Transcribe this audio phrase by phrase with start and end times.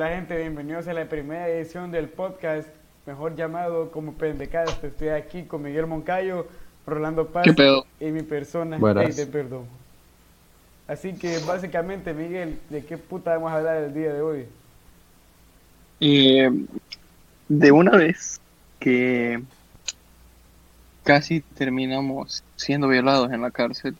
[0.00, 2.66] Hola gente, bienvenidos a la primera edición del podcast,
[3.04, 4.82] mejor llamado como Pendecadas.
[4.82, 6.46] Estoy aquí con Miguel Moncayo,
[6.86, 7.46] Rolando Paz
[8.00, 9.14] y mi persona, Buenas.
[9.26, 9.66] Perdón.
[10.88, 14.46] Así que básicamente, Miguel, ¿de qué puta vamos a hablar el día de hoy?
[16.00, 16.50] Eh,
[17.50, 18.40] de una vez
[18.78, 19.42] que
[21.04, 23.94] casi terminamos siendo violados en la cárcel.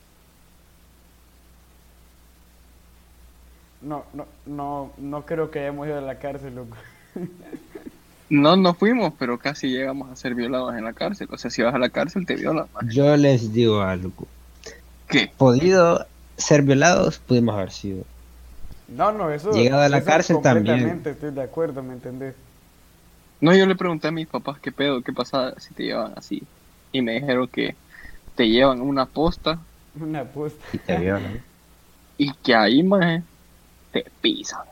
[3.83, 6.77] No, no, no, no creo que hayamos ido a la cárcel, loco.
[8.30, 11.27] No, no fuimos, pero casi llegamos a ser violados en la cárcel.
[11.33, 12.69] O sea, si vas a la cárcel te violan.
[12.88, 14.29] Yo les digo algo.
[15.09, 15.33] ¿Qué?
[15.37, 18.05] Podido ser violados, pudimos haber sido.
[18.87, 19.51] No, no, eso.
[19.51, 21.02] Llegado a la cárcel también.
[21.04, 22.37] Estoy de acuerdo, ¿me entendés?
[23.41, 26.43] No, yo le pregunté a mis papás qué pedo, qué pasa si te llevan así.
[26.93, 27.74] Y me dijeron que
[28.37, 29.59] te llevan una posta
[29.99, 30.65] Una posta.
[30.73, 31.43] Y te violan.
[32.16, 33.24] y que ahí, más
[33.93, 34.66] te pisan.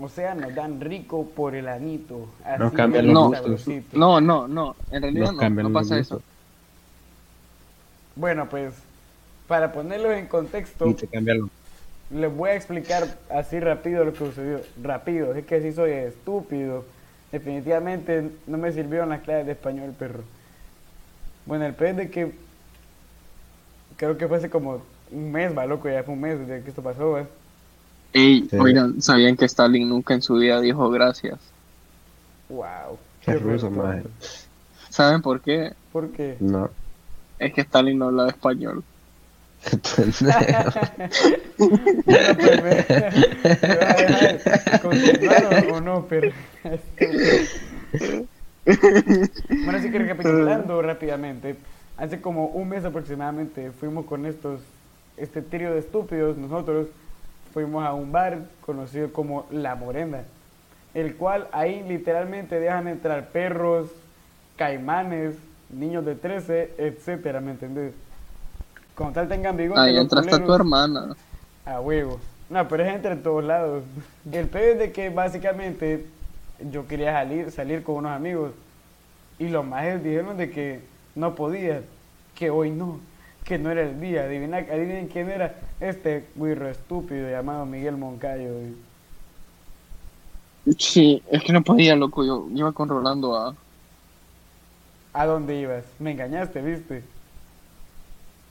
[0.00, 2.28] O sea, nos dan rico por el anito.
[2.44, 3.62] Así Nos cambian los gustos.
[3.64, 3.98] sabrosito.
[3.98, 4.76] No, no, no.
[4.90, 6.18] En realidad Nos no, cambian no los pasa gustos.
[6.18, 6.22] eso.
[8.14, 8.74] Bueno, pues,
[9.46, 11.02] para ponerlos en contexto,
[12.10, 14.60] les voy a explicar así rápido lo que sucedió.
[14.82, 16.84] Rápido, es que sí soy estúpido.
[17.32, 20.24] Definitivamente no me sirvieron las clases de español, perro.
[21.46, 22.32] Bueno, el pez de que
[23.96, 26.70] creo que fue hace como un mes, va loco, ya fue un mes desde que
[26.70, 27.26] esto pasó, ¿eh?
[28.12, 28.56] Ey, Sí.
[28.58, 31.38] oigan, ¿sabían que Stalin nunca en su vida dijo gracias?
[32.48, 32.98] Wow.
[33.24, 34.02] Qué ruso, maje.
[34.90, 35.72] ¿Saben por qué?
[35.92, 36.36] ¿Por qué?
[36.40, 36.70] No.
[37.38, 38.84] Es que Stalin no hablaba español.
[45.70, 46.30] O no, pero...
[48.64, 51.56] Bueno, así que recapitulando rápidamente,
[51.96, 54.60] hace como un mes aproximadamente fuimos con estos,
[55.16, 56.88] este trío de estúpidos, nosotros
[57.52, 60.22] fuimos a un bar conocido como La Morena,
[60.94, 63.90] el cual ahí literalmente dejan entrar perros,
[64.56, 65.34] caimanes,
[65.70, 67.94] niños de 13, etcétera, ¿me entendés?
[68.94, 69.80] Como tal tengan bigote.
[69.80, 71.14] Ahí entraste a tu hermana.
[71.64, 72.20] a huevo.
[72.50, 73.82] No, pero es entre todos lados.
[74.32, 76.06] El peor es de que básicamente
[76.70, 78.52] yo quería salir, salir con unos amigos.
[79.38, 80.80] Y los majes dijeron de que
[81.14, 81.82] no podía,
[82.34, 83.00] que hoy no,
[83.44, 84.22] que no era el día.
[84.24, 88.50] Adivina, adivinen quién era este güiro estúpido llamado Miguel Moncayo.
[90.78, 92.24] Sí, es que no podía, loco.
[92.24, 93.54] Yo iba con Rolando a.
[95.14, 95.84] ¿A dónde ibas?
[95.98, 97.02] Me engañaste, ¿viste?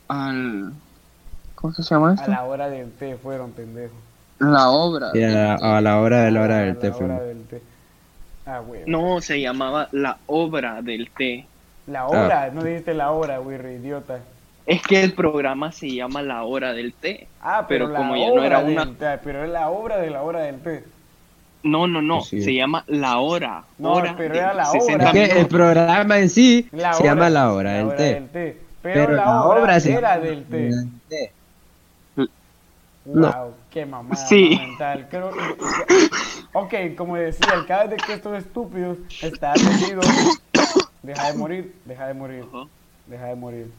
[0.07, 0.73] al.
[1.55, 2.31] ¿Cómo se llama A esto?
[2.31, 3.93] la hora del té fueron, pendejo.
[4.39, 5.11] La obra.
[5.11, 7.21] A la, a la hora de la hora A del la té hora fuimos.
[7.21, 7.61] del té.
[8.45, 8.61] Ah.
[8.87, 11.45] No, se llamaba La obra del té.
[11.87, 14.19] La hora, no dijiste la hora, güiro, idiota.
[14.65, 17.27] Es que el programa se llama La hora del té.
[17.41, 20.09] Ah, pero, Pero la como ya no era una- té, pero es la obra de
[20.09, 20.83] la hora del té.
[21.63, 22.21] No, no, no.
[22.21, 22.41] Sí.
[22.41, 23.63] Se llama La hora.
[23.77, 25.21] No, hora pero era la 60 obra.
[25.21, 28.03] Es que el programa en sí La se hora- llama la hora del hora té.
[28.13, 28.57] del té.
[28.81, 30.71] Pero, la, obra, era del té.
[31.07, 31.31] té.
[33.03, 33.53] Wow, No.
[33.71, 34.57] qué mamada Sí.
[34.59, 35.07] mental.
[35.09, 35.31] Creo
[36.53, 40.05] ok, como decía, el caso de que estos estúpidos estaban metidos.
[41.01, 42.45] Deja de morir, deja de morir,
[43.07, 43.71] deja de morir.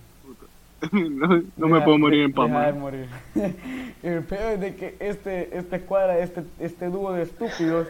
[0.92, 3.08] no, no me puedo morir de- en paz, morir.
[4.02, 7.88] el peor es de que este, este cuadra, este, este dúo de estúpidos,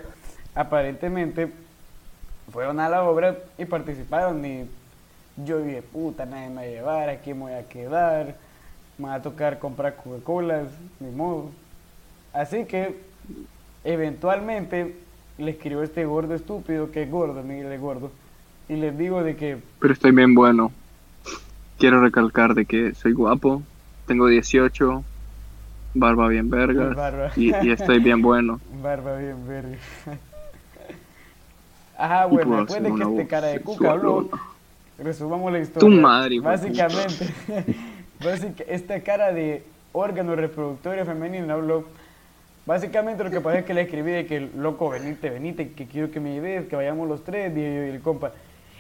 [0.54, 1.50] aparentemente
[2.50, 4.44] fueron a la obra y participaron.
[4.44, 4.66] Y
[5.44, 8.36] yo dije, puta, nadie me va a llevar, aquí me voy a quedar,
[8.98, 10.68] me va a tocar comprar Coca-Colas,
[11.00, 11.50] ni modo.
[12.32, 12.96] Así que,
[13.84, 14.94] eventualmente,
[15.38, 18.10] le escribo a este gordo estúpido, que es gordo, Miguel es gordo,
[18.68, 20.72] y les digo de que Pero estoy bien bueno.
[21.82, 23.60] Quiero recalcar de que soy guapo,
[24.06, 25.02] tengo 18,
[25.94, 27.32] barba bien verga Barba.
[27.34, 28.60] y, y estoy bien bueno.
[28.80, 29.76] Barba bien verga.
[31.98, 34.28] Ajá, bueno, después de que este cara de cuca habló,
[34.96, 35.88] resumamos la historia.
[35.96, 37.34] Tu madre, Básicamente,
[38.24, 41.84] básica- esta cara de órgano reproductorio femenino habló.
[42.64, 46.12] Básicamente lo que pasa es que le escribí de que, loco, venite, venite, que quiero
[46.12, 48.30] que me lleves, que vayamos los tres, y el compa.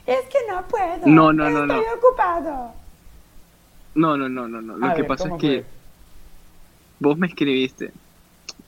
[0.06, 1.04] Es que no puedo.
[1.06, 1.74] No, no, no, no.
[1.74, 2.80] Estoy ocupado.
[3.94, 4.76] No, no, no, no, no.
[4.78, 5.64] Lo A que ver, pasa es ¿cómo que fue?
[7.00, 7.92] vos me escribiste,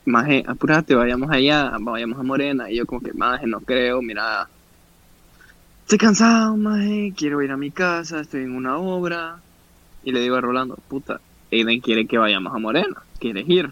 [0.05, 2.69] Maje, apúrate, vayamos allá, vayamos a Morena.
[2.69, 4.47] Y yo como que, Maje, no creo, mira.
[5.83, 9.39] Estoy cansado, Maje, quiero ir a mi casa, estoy en una obra.
[10.03, 11.19] Y le digo a Rolando, puta,
[11.51, 13.71] Aiden quiere que vayamos a Morena, ¿quieres ir?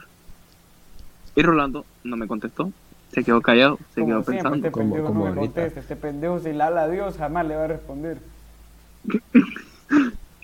[1.36, 2.72] Y Rolando no me contestó,
[3.12, 4.56] se quedó callado, se Como quedó siempre, pensando.
[4.58, 5.54] este Como- pendejo como no me ahorita.
[5.62, 5.80] contesta.
[5.82, 8.18] Este pendejo, si le habla a Dios, jamás le va a responder.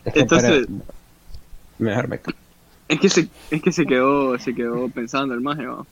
[0.05, 0.83] Entonces- para-
[1.79, 2.37] Mejor me callo.
[2.87, 5.85] Es que se, es que se quedó, se quedó pensando el maje, ¿va?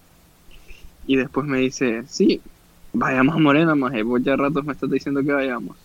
[1.06, 2.42] Y después me dice, sí,
[2.94, 4.04] vayamos a Morena, maje.
[4.04, 5.78] Vos ya ratos me estás diciendo que vayamos.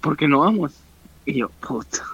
[0.00, 0.72] ¿Por qué no vamos?
[1.26, 2.04] Y yo, puta.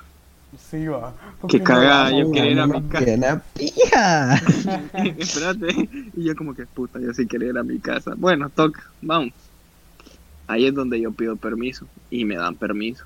[0.59, 1.13] Sí, va.
[1.41, 3.05] ¿Por Qué no cagada, yo quería ir a mi casa.
[3.05, 4.35] buena pija.
[5.19, 5.89] Espérate.
[6.17, 8.15] Y yo como que, puta, yo sí quería ir a mi casa.
[8.17, 9.33] Bueno, toca, vamos.
[10.47, 11.87] Ahí es donde yo pido permiso.
[12.11, 13.05] Y me dan permiso.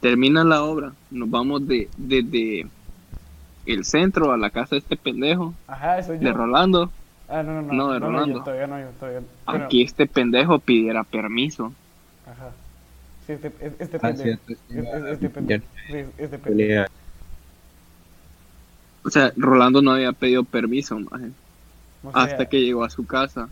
[0.00, 0.92] Termina la obra.
[1.10, 2.66] Nos vamos de desde
[3.66, 5.54] el centro a la casa de este pendejo.
[5.66, 6.20] Ajá, eso yo.
[6.20, 6.90] De Rolando.
[7.28, 7.72] Ah, no, no, no.
[7.74, 8.42] No, de yo, Rolando.
[8.42, 9.26] todavía no, yo todavía no.
[9.46, 11.72] Bueno, Aquí este pendejo pidiera permiso.
[12.26, 12.50] Ajá.
[13.26, 13.68] Sí, este, pendejo.
[13.68, 15.64] Este, este pendejo.
[15.88, 16.86] Sí, este pendejo.
[19.04, 21.30] O sea, Rolando no había pedido permiso, maje,
[22.02, 23.48] O sea, hasta que llegó a su casa.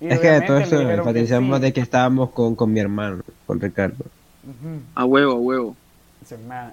[0.00, 1.62] y Es que de todo eso enfatizamos sí.
[1.62, 4.04] de que estábamos con, con mi hermano, con Ricardo.
[4.94, 5.76] A huevo, a huevo.
[6.24, 6.72] Se me-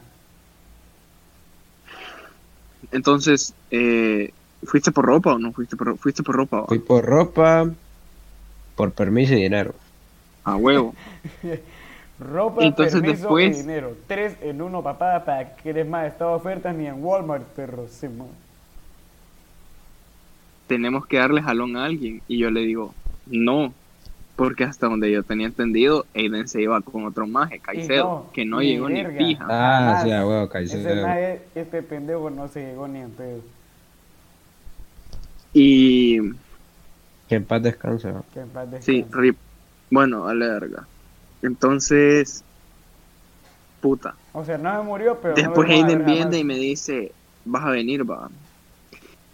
[2.92, 4.32] Entonces, eh,
[4.64, 6.66] ¿fuiste por ropa o no fuiste por, fuiste por ropa?
[6.68, 7.70] Fui por ropa,
[8.76, 9.74] por permiso y dinero.
[10.44, 10.96] A huevo.
[12.20, 13.96] Ropa, Entonces permiso después- y dinero.
[14.08, 16.06] Tres en uno, papá, para que eres más.
[16.08, 17.88] Esta oferta ni en Walmart, perro.
[17.90, 18.30] Sí, mo.
[20.68, 22.22] Tenemos que darle jalón a alguien.
[22.28, 22.94] Y yo le digo,
[23.26, 23.74] no.
[24.42, 28.44] Porque hasta donde yo tenía entendido, Aiden se iba con otro maje, Caicedo, no, que
[28.44, 29.46] no llegó ni pija.
[29.48, 30.04] Ah, Jamás.
[30.04, 31.08] sí, a huevo, Ese Caicedo.
[31.08, 33.42] maje, este pendejo no se llegó ni en pedo.
[35.54, 36.18] Y
[37.30, 38.24] Que en paz descansa.
[38.34, 39.22] Que en paz sí, descanse.
[39.22, 39.38] rip.
[39.92, 40.88] Bueno, a la verga.
[41.44, 42.44] Entonces,
[43.80, 44.16] puta.
[44.34, 45.36] O sea, no se murió, pero.
[45.36, 47.12] no Después a Aiden viene y me dice,
[47.46, 48.28] vas a venir, va.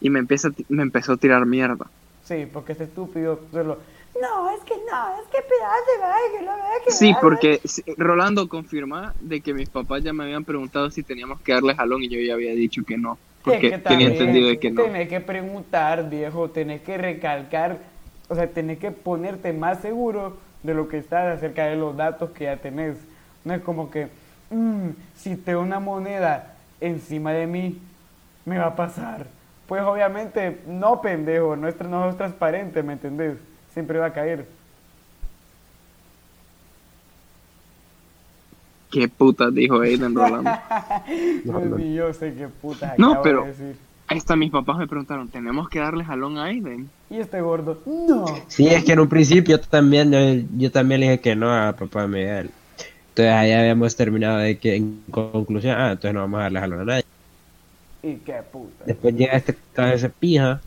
[0.02, 1.86] Y me empieza, me empezó a tirar mierda.
[2.26, 3.78] Sí, porque este estúpido solo.
[4.22, 7.22] No, es que no, es que me que Sí, nada".
[7.22, 11.54] porque sí, Rolando confirma de que mis papás ya me habían preguntado si teníamos que
[11.54, 13.18] darle jalón y yo ya había dicho que no.
[13.44, 14.84] Porque Es que tenía entendido de que no.
[14.84, 17.78] Tenés que preguntar, viejo, tenés que recalcar,
[18.28, 22.32] o sea, tenés que ponerte más seguro de lo que estás acerca de los datos
[22.32, 22.98] que ya tenés.
[23.46, 24.08] No es como que,
[24.50, 27.80] "Mm, si tengo una moneda encima de mí,
[28.46, 29.28] me va a pasar.
[29.68, 33.38] Pues obviamente, no, pendejo, no es, no es transparente, ¿me entendés?
[33.78, 34.44] Siempre va a caer.
[38.90, 40.50] ¿Qué putas dijo Aiden Rolando?
[41.46, 43.76] No, Pues yo sé qué putas No, pero- de decir.
[44.08, 46.90] Hasta mis papás me preguntaron, ¿tenemos que darle jalón a Aiden?
[47.12, 48.26] Y este gordo, no.
[48.48, 51.74] Sí, es que en un principio yo también, yo, también le dije que no a
[51.74, 52.50] papá de Miguel.
[53.10, 56.80] Entonces ahí habíamos terminado de que en conclusión, ah, entonces no vamos a darle jalón
[56.80, 57.06] a nadie.
[58.02, 58.86] Y qué puta.
[58.88, 60.62] Después llega este cabeza pija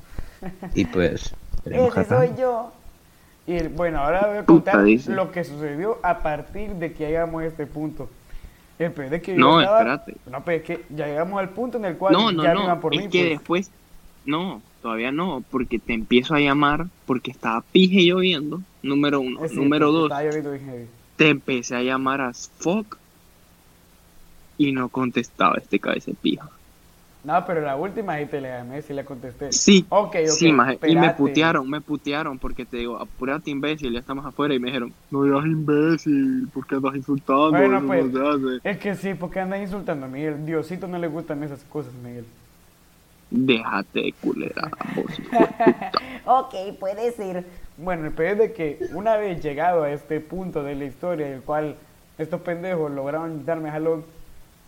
[0.74, 1.34] y pues
[1.72, 2.72] Ese soy yo.
[3.46, 7.46] Y bueno, ahora voy a contar lo que sucedió a partir de que llegamos a
[7.46, 8.08] este punto.
[8.78, 10.14] El peor es que yo No, estaba- espérate.
[10.30, 12.64] No, pero es que ya llegamos al punto en el cual No, no, ya no
[12.64, 13.08] iban por es mí.
[13.08, 13.30] que pues.
[13.66, 13.70] después,
[14.26, 19.44] no, todavía no, porque te empiezo a llamar porque estaba pije lloviendo, número uno.
[19.44, 20.52] Es cierto, número dos, estaba lloviendo
[21.16, 22.96] te empecé a llamar a fuck
[24.56, 26.48] y no contestaba este cabeza de pija.
[27.24, 29.50] No, pero la última sí te le llamé, sí le contesté.
[29.50, 30.38] Sí, Ok, ok.
[30.38, 34.54] sí, maje, y me putearon, me putearon porque te digo, apurate imbécil, ya estamos afuera
[34.54, 38.04] y me dijeron, no digas imbécil, porque andas insultando, Bueno, eso pues.
[38.04, 38.60] no se hace".
[38.62, 40.44] Es que sí, porque andas insultando a Miguel.
[40.44, 42.26] Diosito no le gustan esas cosas, Miguel.
[43.30, 45.22] Déjate de culera, vos.
[46.24, 47.44] Ok, puede ser.
[47.76, 51.26] Bueno, el peor es de que una vez llegado a este punto de la historia,
[51.26, 51.76] en el cual
[52.18, 54.04] estos pendejos lograron darme jalón,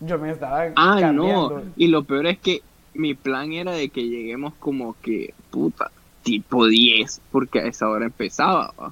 [0.01, 1.23] yo me estaba Ah, cambiando.
[1.49, 1.61] no.
[1.77, 2.61] Y lo peor es que
[2.93, 5.89] mi plan era de que lleguemos como que, puta,
[6.23, 8.91] tipo 10, porque a esa hora empezaba, ¿va?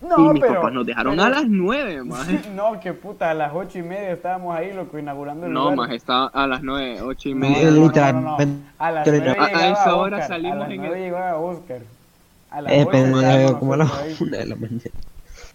[0.00, 2.40] No, y mis pero- papás nos dejaron pero- a las 9, maje.
[2.54, 5.76] No, que puta, a las ocho y media estábamos ahí, loco, inaugurando el No, lugar.
[5.76, 7.70] maje, estaba a las 9, 8 y media.
[7.70, 8.58] no, no, no, no.
[8.78, 11.02] A las Pero- nueve a- a esa hora Oscar, salimos a las en nueve el-
[11.04, 11.80] llegaba Oscar.
[12.50, 14.80] A las Eh, ocho pero ya estábamos como a las de la mañana.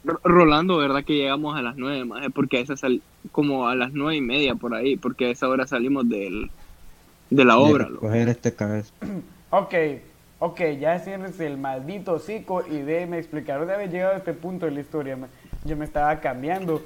[0.04, 2.30] Rolando, ¿verdad que llegamos a las 9, maje?
[2.30, 5.48] Porque a esa sal como a las 9 y media por ahí, porque a esa
[5.48, 6.50] hora salimos del,
[7.30, 7.96] de la obra, De.
[7.96, 8.94] Coger este cabeza.
[9.54, 9.74] Ok,
[10.40, 13.62] ok, ya cierres el maldito hocico y déjeme explicar.
[13.62, 15.18] Una vez llegado a este punto de la historia,
[15.66, 16.82] yo me estaba cambiando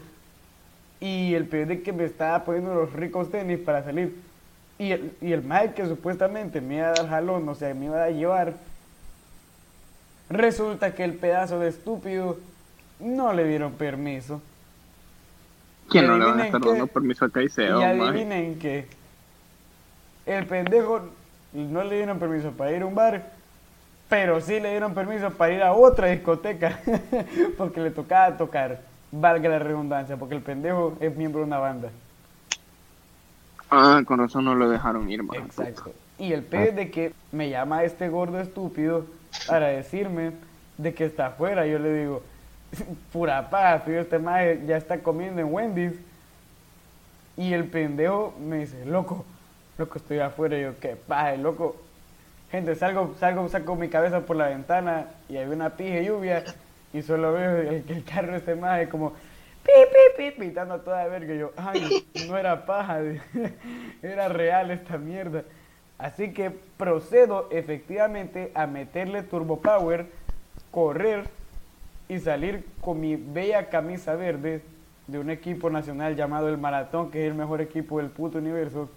[1.00, 4.16] y el peor de que me estaba poniendo los ricos tenis para salir.
[4.80, 7.86] Y el, y el Mike que supuestamente me iba a dar jalón, o sea, me
[7.86, 8.56] iba a llevar,
[10.28, 12.40] resulta que el pedazo de estúpido
[13.00, 14.42] no le dieron permiso.
[15.90, 18.88] ¿Quién no le van a estar dando permiso a Caicedo, Y adivinen que
[20.26, 21.10] el pendejo
[21.54, 23.32] no le dieron permiso para ir a un bar,
[24.10, 26.80] pero sí le dieron permiso para ir a otra discoteca,
[27.58, 31.90] porque le tocaba tocar, valga la redundancia, porque el pendejo es miembro de una banda.
[33.70, 35.22] Ah, con razón no lo dejaron ir.
[35.34, 35.92] Exacto.
[36.18, 39.06] Y el pez de que me llama este gordo estúpido
[39.48, 40.32] para decirme
[40.78, 41.66] de que está afuera.
[41.66, 42.24] Yo le digo,
[43.14, 45.94] pura paz, tío, este madre ya está comiendo en Wendy's.
[47.38, 49.26] Y el pendejo me dice, loco,
[49.78, 50.58] loco, estoy afuera.
[50.58, 51.76] Yo, qué paja, loco.
[52.50, 56.44] Gente, salgo, salgo, saco mi cabeza por la ventana y hay una pija lluvia.
[56.94, 61.06] Y solo veo el, el carro este madre como, pi, pi, pi, pitando a toda
[61.08, 61.34] verga.
[61.34, 63.00] Yo, ay, no era paja,
[64.02, 65.44] era real esta mierda.
[65.98, 70.06] Así que procedo efectivamente a meterle turbo power,
[70.72, 71.26] correr
[72.08, 74.62] y salir con mi bella camisa verde
[75.08, 78.90] de un equipo nacional llamado el Maratón, que es el mejor equipo del puto universo.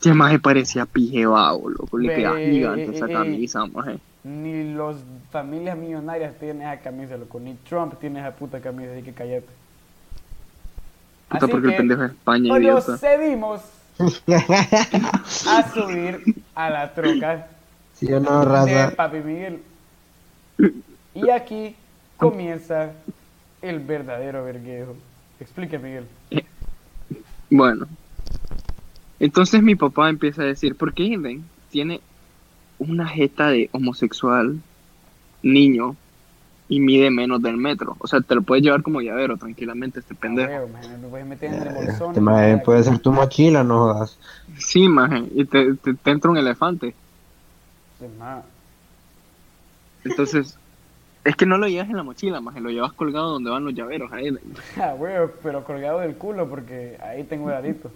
[0.00, 1.98] Ese maje parecía pije vago, loco.
[1.98, 3.98] Le queda gigante esa eh, eh, camisa, maje.
[4.24, 4.96] Ni los
[5.30, 7.40] familias millonarias tienen esa camisa, loco.
[7.40, 9.46] Ni Trump tiene esa puta camisa, así que cállate.
[11.28, 12.84] Puta, Así porque el que pendejo es España, idiota.
[12.86, 13.62] procedimos
[15.48, 17.46] a subir a la troca
[17.94, 18.96] ¿Sí no, de raza?
[18.96, 19.62] Papi Miguel.
[21.14, 21.76] Y aquí
[22.18, 22.92] comienza
[23.62, 24.94] el verdadero verguejo.
[25.40, 26.04] Explique, Miguel.
[27.50, 27.86] Bueno.
[29.20, 32.00] Entonces mi papá empieza a decir, ¿por qué Eden tiene
[32.78, 34.60] una jeta de homosexual
[35.42, 35.96] niño
[36.68, 37.96] y mide menos del metro?
[38.00, 40.50] O sea, te lo puedes llevar como llavero tranquilamente este pendejo.
[40.52, 42.08] Ah, huevo, man, me voy a meter en el bolsón.
[42.08, 44.18] Este maje puede ser tu mochila, no jodas.
[44.58, 46.94] Sí, maje, y te, te, te entra un elefante.
[50.04, 50.58] Entonces,
[51.24, 53.74] es que no lo llevas en la mochila, maje, lo llevas colgado donde van los
[53.74, 54.40] llaveros a Eden.
[54.80, 57.90] Ah, huevo, pero colgado del culo porque ahí tengo el adito.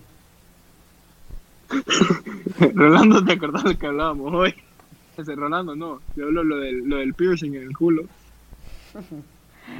[2.74, 4.54] Rolando, ¿te acordás de lo que hablábamos hoy?
[5.16, 8.04] Ese Rolando, no, yo hablo lo del, lo del piercing en el culo.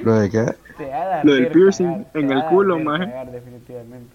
[0.03, 0.55] ¿Lo de qué?
[0.77, 4.11] Te ha de Lo del piercing cagar, en el culo, cagar, definitivamente.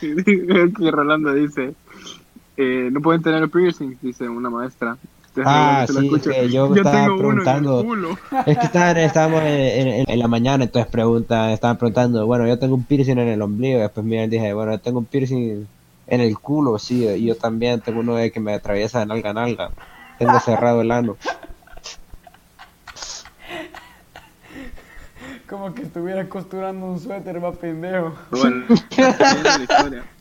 [0.00, 1.74] que Rolando dice,
[2.56, 4.96] eh, no pueden tener piercing, dice una maestra.
[5.44, 7.82] Ah, sí, que yo estaba en el preguntando.
[7.84, 8.18] culo".
[8.46, 12.58] Es que estaban, estábamos en, en- en la mañana, entonces preguntan, estaban preguntando, bueno, yo
[12.58, 15.66] tengo un piercing en el ombligo, y después Miguel dije, bueno, yo tengo un piercing
[16.06, 19.30] en el culo, sí, y yo también tengo uno de que me atraviesa de nalga
[19.30, 19.70] a nalga.
[20.18, 21.16] Tengo cerrado el ano.
[25.48, 28.14] Como que estuviera costurando un suéter, va pendejo.
[28.30, 30.04] Bueno, siguiendo la historia.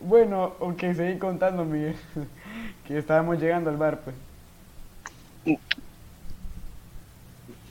[0.00, 1.96] Bueno, ok, seguí contando, Miguel.
[2.86, 4.16] Que estábamos llegando al bar, pues.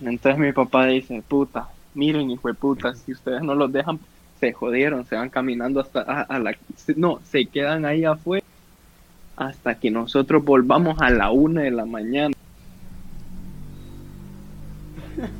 [0.01, 3.99] Entonces mi papá dice, puta, miren hijo de puta, si ustedes no los dejan,
[4.39, 6.55] se jodieron, se van caminando hasta a, a la...
[6.95, 8.45] No, se quedan ahí afuera
[9.37, 12.35] hasta que nosotros volvamos a la una de la mañana.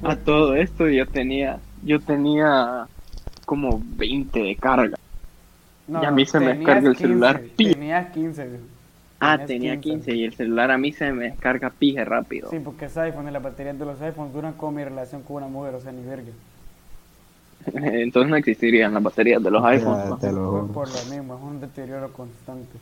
[0.04, 2.88] A todo esto yo tenía, yo tenía
[3.46, 4.98] como 20 de carga.
[5.88, 7.74] No, Y a mí se me descarga el celular, 15, pi.
[7.74, 8.75] Tenías 15, güey.
[9.34, 9.82] Ah, tenía 15.
[9.82, 12.50] 15 y el celular a mí se me descarga pije rápido.
[12.50, 15.38] Sí, porque es iPhone y las baterías de los iPhones duran como mi relación con
[15.38, 16.32] una mujer, o sea, ni verga.
[17.74, 20.06] Entonces no existirían las baterías de los Ya, iPhones.
[20.06, 20.18] ¿no?
[20.18, 22.78] te lo Por, lo mismo, es un deterioro constante.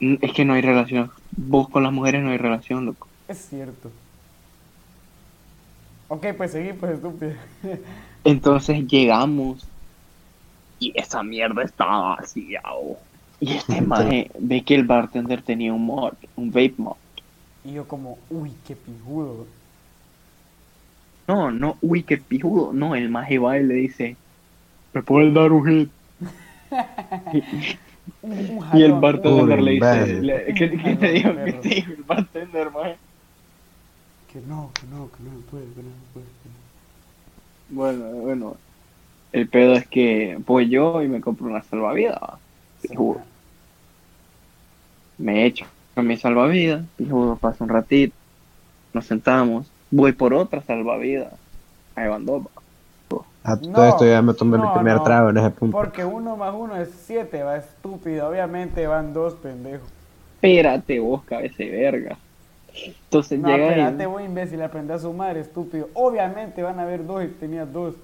[0.00, 1.10] Mm, Es que no hay relación.
[1.36, 3.08] Vos con las mujeres no hay relación, loco.
[3.28, 3.90] Es cierto.
[6.08, 7.32] Ok, pues seguí, pues estúpido.
[8.24, 9.66] Entonces llegamos
[10.78, 12.98] y esa mierda estaba vaciado.
[13.38, 16.96] Y este maje ve que el bartender tenía un mod, un vape mod.
[17.64, 19.46] Y yo como, uy, qué pijudo.
[21.28, 22.72] No, no, uy, qué pijudo.
[22.72, 24.18] No, el maje va y le dice,
[24.94, 25.92] ¿me puedes dar un hit?
[28.22, 31.28] Un, Y el bartender Uy, le dice, le- ¿qué, qué Jalón, te dijo?
[31.44, 31.54] ¿Qué perro.
[31.54, 33.00] te dijo el bartender, maje?
[34.30, 36.26] Que no, que no, que no puede, que no puede.
[36.42, 36.58] que no.
[37.68, 38.60] Bueno, bueno.
[39.32, 42.20] El pedo es que voy yo y me compro una salvavidas.
[42.88, 43.20] Pijudo.
[45.18, 48.14] Me echo con mi salvavidas, pijudo, pasa un ratito,
[48.92, 51.32] nos sentamos, voy por otra salvavidas.
[51.94, 52.42] Ahí van dos.
[53.44, 55.02] A todo No, esto ya me tomé no, mi primer no.
[55.02, 55.76] trago en ese punto.
[55.76, 58.28] Porque uno más uno es siete, va estúpido.
[58.28, 59.88] Obviamente van dos pendejos.
[60.42, 62.18] Espérate vos, cabeza de verga.
[62.86, 65.88] Entonces No, llega espérate, él, voy imbécil, aprende a sumar, estúpido.
[65.94, 67.94] Obviamente van a haber dos y tenías dos.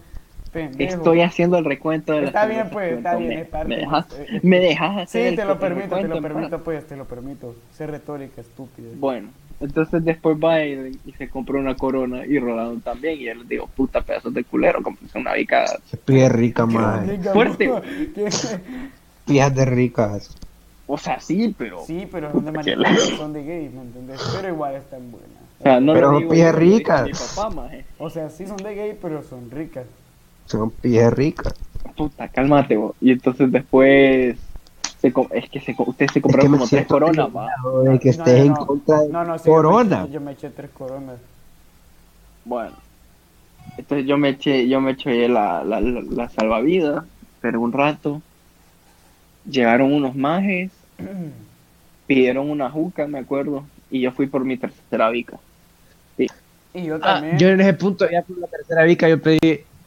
[0.53, 0.95] Pendejo.
[0.97, 3.69] estoy haciendo el recuento de las Está bien, pues, está bien, es parte.
[3.69, 4.07] ¿Me dejas,
[4.43, 6.61] me dejas hacer Sí, el te lo permito, te lo permito, paz?
[6.65, 7.55] pues, te lo permito.
[7.73, 8.89] Ser retórica, estúpida.
[8.97, 9.29] Bueno,
[9.61, 13.21] entonces después va y, y se compró una corona y Rolando también.
[13.21, 15.79] Y yo les digo, puta pedazos de culero, como una bicada.
[15.91, 17.19] Qué pie rica, madre.
[17.33, 17.71] Fuerte.
[19.27, 20.37] Pijas de ricas.
[20.87, 21.85] O sea, sí, pero.
[21.87, 24.21] Sí, pero son de maricones, son de gay, ¿me entendés?
[24.35, 25.31] Pero igual están buenas.
[25.61, 27.05] O sea, no Pero lo digo pija yo, lo dice rica.
[27.05, 27.71] Mi papá.
[27.99, 29.87] O sea, sí son de gay, pero son ricas.
[30.51, 31.55] Son pijas ricas.
[31.97, 32.97] Puta, cálmate vos.
[33.01, 34.37] Y entonces después
[35.01, 37.49] Se es que se, co- ustedes se Es que compraron como tres coronas, va.
[37.85, 38.67] de que No, estés no, en no.
[38.67, 40.05] contra de No, no, sí, yo me Corona.
[40.07, 41.17] eché- Yo me eché tres coronas.
[42.45, 42.73] Bueno,
[43.79, 47.05] entonces yo me eché, yo me eché la, la, la, la salvavidas,
[47.41, 48.21] pero un rato
[49.49, 50.73] llegaron unos majes,
[52.07, 55.39] pidieron una juca, me acuerdo, y yo fui por mi tercera vica.
[56.73, 57.39] Y yo Ah, también.
[57.39, 59.39] yo en ese punto, ya por la tercera vica, yo pedí,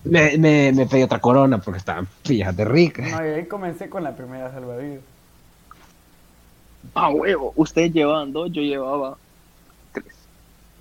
[0.04, 3.12] me, me, me pedí otra corona porque estaban fíjate ricas.
[3.12, 5.02] No, y ahí comencé con la primera salvavidas.
[6.94, 9.18] Ah, huevo, ustedes llevaban dos, yo llevaba
[9.94, 10.14] tres.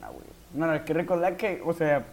[0.00, 0.24] No, güey.
[0.54, 2.04] No, no, hay que recordar que, o sea,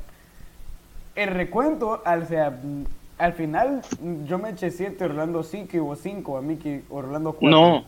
[1.15, 2.83] el recuento, al, sea, mm,
[3.17, 3.81] al final
[4.25, 7.49] yo me eché siete, Orlando cinco y vos cinco, a mí que Orlando cuatro.
[7.49, 7.85] No,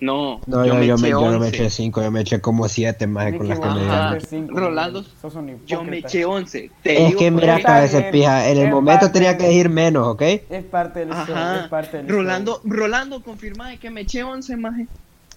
[0.00, 1.56] no, No, yo, yo, me, yo no me 11.
[1.56, 4.18] eché cinco, yo me eché como siete más Miki, con las que me dieron.
[4.48, 5.04] Rolando,
[5.66, 6.70] Yo me eché once.
[6.82, 10.22] Te Es digo que mira, cabeza pija, en el momento tenía que decir menos, ¿ok?
[10.22, 12.08] Es parte del show, es parte del.
[12.08, 14.88] Rolando, Rolando, confirma que me eché once, maje.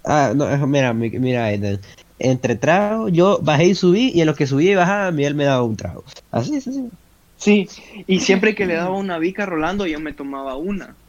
[0.03, 1.79] Ah, no, mira, mi- mira, Aiden.
[2.17, 5.45] Entre tragos, yo bajé y subí, y en lo que subí y bajaba, Miguel me
[5.45, 6.03] daba un trago.
[6.31, 6.89] Así así.
[7.35, 7.67] Sí,
[8.05, 11.00] y siempre que le daba una bica a Rolando, yo me tomaba una.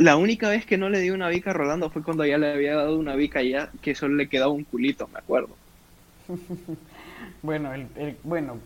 [0.00, 2.50] La única vez que no le di una bica a Rolando fue cuando ya le
[2.52, 5.60] había dado una bica ya que solo le quedaba un culito, me acuerdo.
[7.42, 8.58] Bueno, el, el- bueno,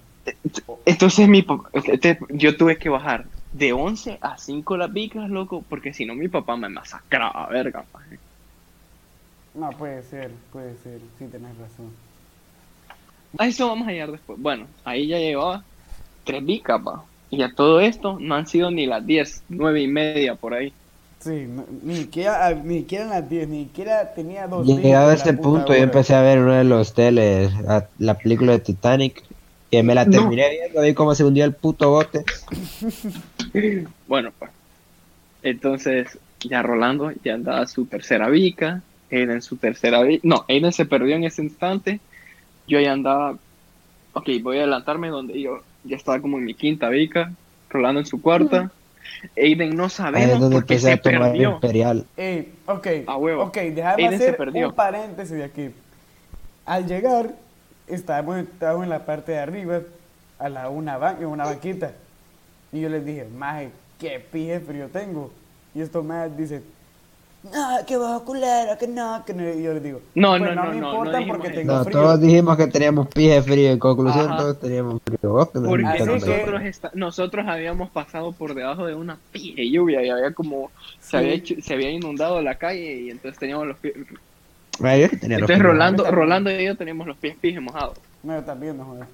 [0.86, 5.92] Entonces mi este- yo tuve que bajar de 11 a 5 las bicas, loco, porque
[5.92, 7.86] si no mi papá me masacraba, verga.
[9.54, 11.90] no puede ser, puede ser, sí tenés razón.
[13.38, 14.38] A eso vamos a llegar después.
[14.40, 15.66] Bueno, ahí ya llevaba
[16.24, 17.04] tres bicas, pa.
[17.30, 20.76] Y a todo esto no han sido ni las 10, 9 y media por ahí.
[21.24, 25.14] Sí, no- ni siquiera, ni siquiera en las 10, ni siquiera tenía dos Llegado a
[25.14, 29.22] ese punto, yo empecé a ver uno de los teles, a- la película de Titanic,
[29.70, 30.10] que me la No.
[30.10, 32.24] terminé viendo, vi cómo se hundió el puto bote.
[34.06, 34.50] Bueno, pues.
[35.42, 38.82] Entonces, ya Rolando ya andaba su tercera bica.
[39.10, 40.20] Aiden su tercera bica.
[40.26, 42.00] No, Aiden se perdió en ese instante.
[42.66, 43.36] Yo ya andaba.
[44.12, 47.32] Ok, voy a adelantarme donde yo ya estaba como en mi quinta bica.
[47.70, 48.70] Rolando en su cuarta.
[49.36, 51.50] Aiden no sabemos donde porque empecé se a tomar perdió.
[51.52, 52.06] Imperial.
[52.16, 53.42] Ey, ok, A huevo.
[53.44, 55.70] ok, déjame Aiden hacer un paréntesis de aquí.
[56.66, 57.30] Al llegar,
[57.86, 59.80] estábamos, estábamos en la parte de arriba,
[60.38, 61.92] a la una ban- en una banquita.
[62.72, 65.30] Y yo les dije, maje, qué pije frío tengo.
[65.74, 66.64] Y estos majes dicen,
[67.44, 69.42] no, que bajo culera, que no, que no.
[69.52, 71.84] Y yo les digo, No, pues no, no, me no, importa no porque tengo No,
[71.84, 72.00] frío.
[72.00, 74.36] todos dijimos que teníamos pije frío, en conclusión Ajá.
[74.38, 75.18] todos teníamos frío.
[75.32, 79.70] Vos que Porque que- nosotros, esta- nosotros habíamos pasado por debajo de una pija de
[79.70, 80.70] lluvia y había como.
[81.00, 81.16] Se, Sí.
[81.18, 83.94] había hecho- se había inundado la calle y entonces teníamos los pies.
[84.82, 85.62] Ay, yo que tenía los Entonces.
[85.62, 86.20] Rolando, también.
[86.20, 87.98] Rolando y yo teníamos los pies pijes mojados.
[88.22, 89.04] No, yo también, no joder.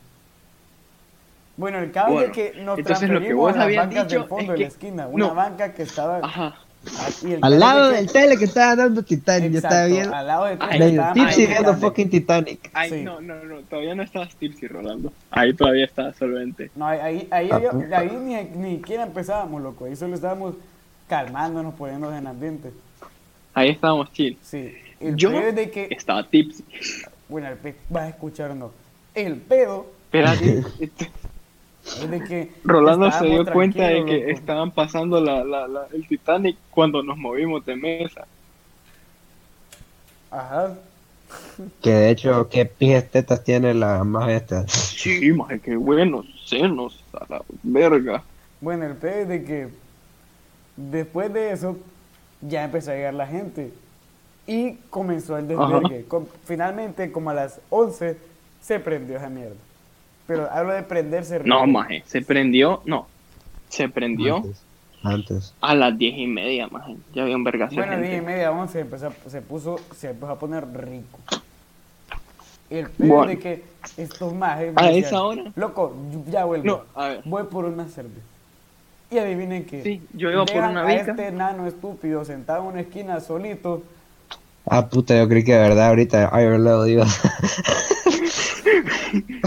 [1.56, 4.04] Bueno, el caso Bueno, es que nos entonces lo que vos a las habías bancas
[4.08, 5.06] dicho del fondo es de la que- esquina.
[5.08, 5.34] Una no.
[5.34, 6.54] banca que estaba Ajá.
[7.42, 10.14] Al lado es del que- tele que estaba dando Titanic, yo estaba viendo.
[10.14, 12.70] al lado de Ay, Medio estábamos tipsy viendo fucking Titanic.
[12.72, 13.02] Ay, Sí.
[13.02, 15.12] no, no, no, todavía no estabas tipsy, Rolando.
[15.30, 16.70] Ahí todavía estaba solvente.
[16.74, 19.84] No, ahí, ahí, ahí, Ah, ahí ni, ni siquiera empezábamos, loco.
[19.84, 20.54] Ahí solo estábamos
[21.08, 22.70] calmándonos, poniéndonos en ambiente.
[23.52, 24.38] Ahí estábamos chill.
[24.42, 24.72] Sí.
[25.00, 26.64] El Yo pedo es de que, estaba tipsy.
[27.28, 28.70] bueno, el pe- vas a escuchar o no.
[29.14, 30.62] El pedo Espérate.
[31.84, 34.30] es de que Rolando se dio cuenta de que loco.
[34.30, 38.26] estaban pasando la, la, la- el Titanic cuando nos movimos de mesa.
[40.30, 40.74] Ajá.
[41.82, 44.66] Que de hecho, qué pijes tetas tiene la más esta.
[44.68, 48.22] Sí, maje, qué buenos senos a la verga.
[48.60, 49.68] Bueno, el pedo es de que
[50.76, 51.76] después de eso
[52.40, 53.72] ya empezó a llegar la gente
[54.46, 56.04] y comenzó el desvergue.
[56.44, 58.16] Finalmente, como a las 11,
[58.60, 59.54] se prendió esa mierda.
[60.30, 61.40] Pero hablo de prenderse.
[61.44, 63.08] No, maje, se prendió, no,
[63.68, 64.62] se prendió Antes.
[65.02, 65.54] Antes.
[65.60, 66.94] a las diez y media, maje.
[67.12, 68.08] Ya había un vergazo Bueno, gente.
[68.10, 71.18] 10 y media, 11, empezó, a- se, puso, se empezó a poner rico.
[72.70, 73.30] El pedo Bueno.
[73.30, 73.64] de que
[73.96, 74.72] estos majes.
[74.76, 75.42] A decían, esa hora.
[75.56, 75.96] Loco,
[76.30, 76.64] ya vuelvo.
[76.64, 77.22] No, a ver.
[77.24, 78.20] Voy por una cerveza.
[79.10, 79.82] Y adivinen qué.
[79.82, 81.10] Sí, yo iba por una a bica.
[81.10, 83.82] este enano estúpido sentado en una esquina solito.
[84.64, 87.06] Ah, puta, yo creí que de verdad ahorita Iron Leo iba.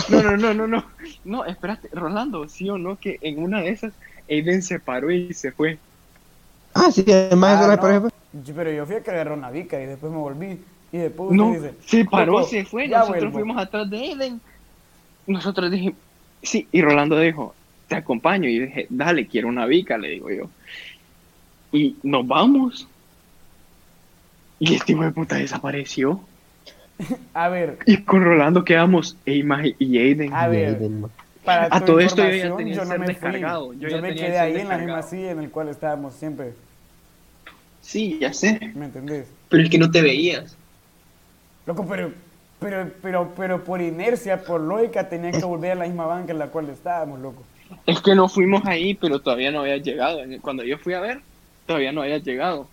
[0.10, 0.84] No, no, no, no, no.
[1.24, 3.94] No, espérate, Rolando, sí o no, que en una de esas
[4.30, 5.78] Aiden se paró y se fue.
[6.74, 7.82] ah, sí, además Ah, la no.
[7.82, 8.10] por ejemplo.
[8.46, 10.60] Yo- Pero yo fui a que agarré una bica y después me volví.
[10.92, 13.40] Y después No, dice, se paró, "Loco, se fue, ya nosotros vuelvo".
[13.40, 14.42] fuimos atrás de Aiden.
[15.28, 15.98] Nosotros dijimos,
[16.42, 17.54] sí, y Rolando dijo,
[17.88, 18.48] te acompaño.
[18.50, 20.50] Y dije, dale, quiero una bica, le digo yo.
[21.72, 22.88] Y nos vamos.
[24.60, 26.22] Y este hijo de puta desapareció.
[27.34, 30.34] A ver, Y con Rolando quedamos, Eymar y Aiden.
[30.34, 30.80] a ver.
[31.44, 33.40] Para A todo esto yo ya tenía yo no me fui.
[33.42, 36.54] yo Yo, ya me quedé ahí en la misma silla en el cual estábamos siempre.
[37.82, 38.72] Sí, ya sé.
[38.76, 39.28] ¿Me entendés?
[39.50, 40.56] Pero es que no te veías.
[41.66, 42.12] Loco, pero,
[42.60, 46.40] pero, pero, pero por inercia, por lógica, tenía que volver a la misma banca en
[46.40, 47.44] la cual estábamos, loco.
[47.86, 50.20] Es que no fuimos ahí, pero todavía no había llegado.
[50.42, 51.22] Cuando yo fui a ver,
[51.66, 52.68] todavía no había llegado.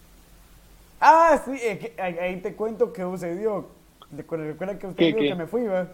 [1.01, 3.67] Ah, sí, es que ahí, ahí te cuento qué sucedió.
[4.17, 5.29] Recuerda que usted ¿Qué, dijo qué?
[5.29, 5.87] que me fui, ¿va?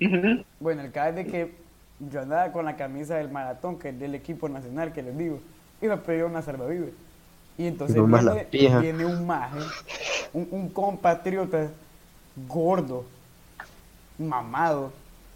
[0.00, 0.44] Ujú.
[0.60, 1.54] Bueno, el caso es de que
[1.98, 5.40] yo andaba con la camisa del maratón, que es del equipo nacional, que les digo,
[5.80, 6.90] y me pedí una salvavidas.
[7.58, 7.96] Y entonces
[8.50, 9.58] viene, viene un maje,
[10.32, 11.68] un, un compatriota
[12.48, 13.04] gordo,
[14.18, 14.92] mamado,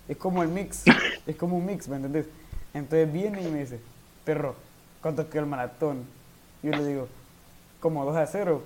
[0.09, 0.85] es como el mix,
[1.27, 2.27] es como un mix, ¿me entendés?
[2.73, 3.81] Entonces viene y me dice,
[4.25, 4.55] perro,
[5.03, 6.05] ¿cuánto quedó el maratón?
[6.63, 7.09] Y yo le digo,
[7.81, 8.63] como 2 a 0.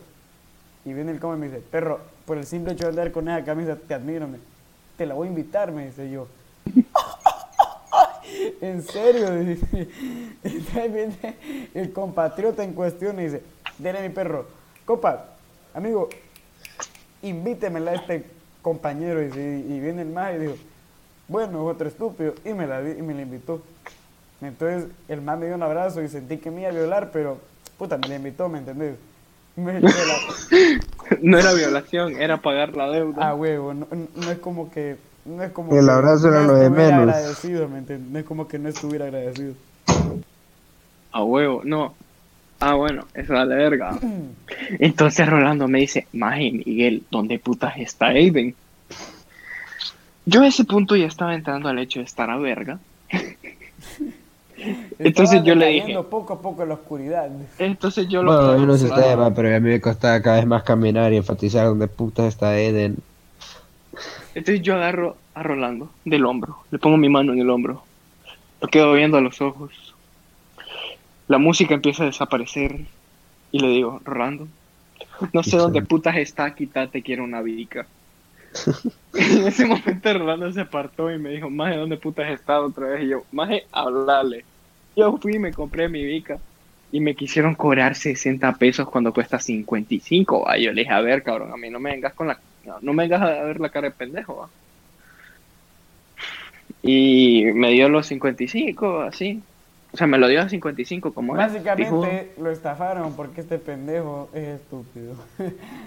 [0.85, 3.27] Y viene el como y me dice, perro, por el simple hecho de andar con
[3.27, 4.39] esa camisa, te admiro, me-
[4.99, 6.29] te la voy a invitar, me dice yo.
[8.61, 9.87] en serio, dice.
[11.73, 13.43] El compatriota en cuestión y dice,
[13.79, 14.47] dele mi perro,
[14.85, 15.25] copa,
[15.73, 16.11] amigo,
[17.23, 18.27] invítemela a este
[18.61, 19.23] compañero.
[19.23, 19.31] Y,
[19.81, 20.57] viene el más y dijo,
[21.29, 23.63] bueno, otro estúpido, y me la, y me la invitó.
[24.43, 27.39] Entonces el man me dio un abrazo y sentí que me iba a violar, pero
[27.79, 28.97] puta, me la invitó, ¿me entendés?
[31.23, 33.35] No era violación, era pagar la Ah, deuda.
[33.35, 34.97] huevo, no, no es como que.
[35.25, 37.01] No es como El que abrazo era lo de menos.
[37.15, 37.99] agradecido, ¿me?
[37.99, 39.55] No es como que no estuviera agradecido.
[41.13, 41.95] A huevo, no.
[42.61, 43.99] Ah, bueno, eso la verga.
[44.79, 48.55] Entonces Rolando me dice, Maje, Miguel, ¿dónde putas está Aiden?
[50.27, 52.79] Yo a ese punto ya estaba entrando al hecho de estar a verga.
[54.99, 57.31] Entonces yo le dije- poco a poco en la oscuridad.
[57.59, 60.47] Entonces yo lo Bueno, yo no sé ustedes, pero a mí me costaba cada vez
[60.47, 62.97] más caminar y enfatizar dónde putas está Eden.
[64.35, 67.83] Entonces yo agarro a Rolando del hombro, le pongo mi mano en el hombro,
[68.61, 69.73] lo quedo viendo a los ojos.
[71.29, 72.81] La música empieza a desaparecer
[73.53, 74.49] y le digo, Rolando,
[75.33, 77.87] no sé dónde putas está, quítate, quiero una vica.
[79.15, 83.05] en ese momento Rolando se apartó y me dijo, Maje, ¿dónde putas está otra vez?
[83.05, 84.45] Y yo, Maje, hablale.
[84.97, 86.39] Yo fui y me compré mi vica
[86.91, 90.45] y me quisieron cobrar 60 pesos cuando cuesta 55.
[90.45, 90.59] va.
[90.59, 92.39] Yo le dije, a ver, cabrón, a mí no me vengas con la...
[92.65, 94.49] No, no me vengas a ver la cara de pendejo, va.
[96.83, 99.43] Y me dio los 55, así.
[99.93, 104.29] O sea, me lo dio a 55, como es, Básicamente lo estafaron porque este pendejo
[104.35, 105.15] es estúpido.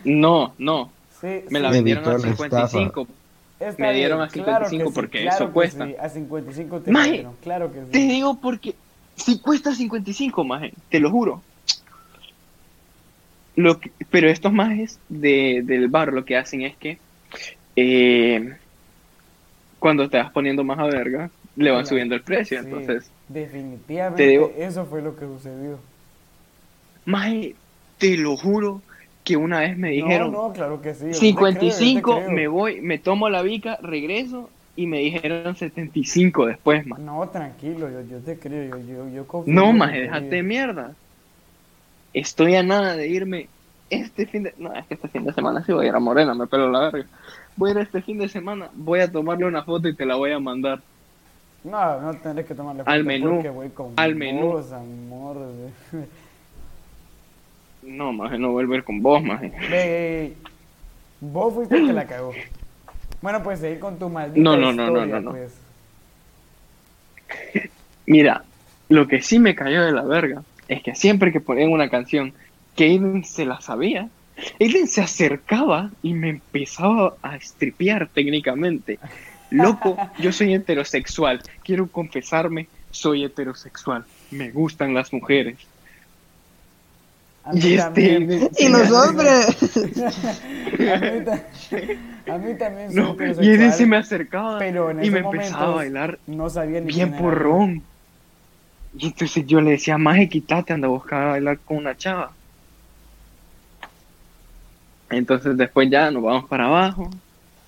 [0.04, 0.92] No, no.
[1.22, 3.08] Sí, Me sí, la Me vendieron a evitó la 55.
[3.60, 5.86] está me dieron bien, a claro que 55 sí, porque claro eso que cuesta.
[5.86, 8.08] sí, a 55 te Maje, claro que Te sí.
[8.10, 8.76] digo porque
[9.16, 11.44] si cuesta 55, maje, te lo juro.
[13.56, 17.00] Lo que- pero estos majes de, del bar lo que hacen es que
[17.76, 18.58] eh,
[19.80, 22.60] cuando te vas poniendo más a verga, le van Claro, subiendo el precio.
[22.60, 25.78] sí, Entonces, definitivamente te digo- eso fue lo que sucedió.
[27.06, 27.56] maje,
[27.98, 28.82] te lo juro
[29.24, 31.06] que una vez me dijeron no, no, claro que sí.
[31.12, 32.32] yo te creo, yo te 55, creo.
[32.32, 37.02] me voy, me tomo la vica, regreso y me dijeron 75 después, maje.
[37.04, 40.96] No, tranquilo, yo, yo te creo, yo, yo, yo confío No, tu déjate de mierda.
[42.14, 43.50] Estoy a nada de irme
[43.90, 44.54] este fin de...
[44.58, 46.70] No, es que este fin de semana sí voy a ir a Morena, me pelo
[46.70, 47.10] la verga.
[47.56, 50.16] Voy a ir este fin de semana, voy a tomarle una foto y te la
[50.16, 50.84] voy a mandar.
[51.64, 54.58] No, no tendré que tomarle Al foto menú, porque voy con al menú.
[54.58, 55.38] amor.
[55.38, 55.72] de-
[57.84, 59.52] No, maje, no vuelvo a ir con vos, maje.
[59.70, 60.34] Ve,
[61.20, 62.34] vos fuiste el que la cagó.
[63.22, 65.32] Bueno, pues seguir con tu maldita No, no, no, no, no, no.
[65.32, 65.54] pues.
[68.06, 68.44] Mira,
[68.90, 72.34] lo que sí me cayó de la verga es que siempre que ponían una canción
[72.76, 74.10] que Aiden se la sabía,
[74.60, 79.00] Aiden se acercaba y me empezaba a estripear técnicamente.
[79.50, 85.58] Loco, yo soy heterosexual, quiero confesarme, soy heterosexual, me gustan las mujeres.
[87.44, 88.30] A mí Y este también.
[88.32, 89.74] Aiden ¡Y hombres!
[90.92, 95.10] a, mí ta- a mí también No, y Aiden se me acercaba pero en y
[95.10, 97.82] me empezaba a bailar no sabía ni bien porrón.
[98.98, 102.32] Y entonces yo le decía, más quítate, anda a buscar a bailar con una chava.
[105.10, 107.10] Entonces después ya nos vamos para abajo.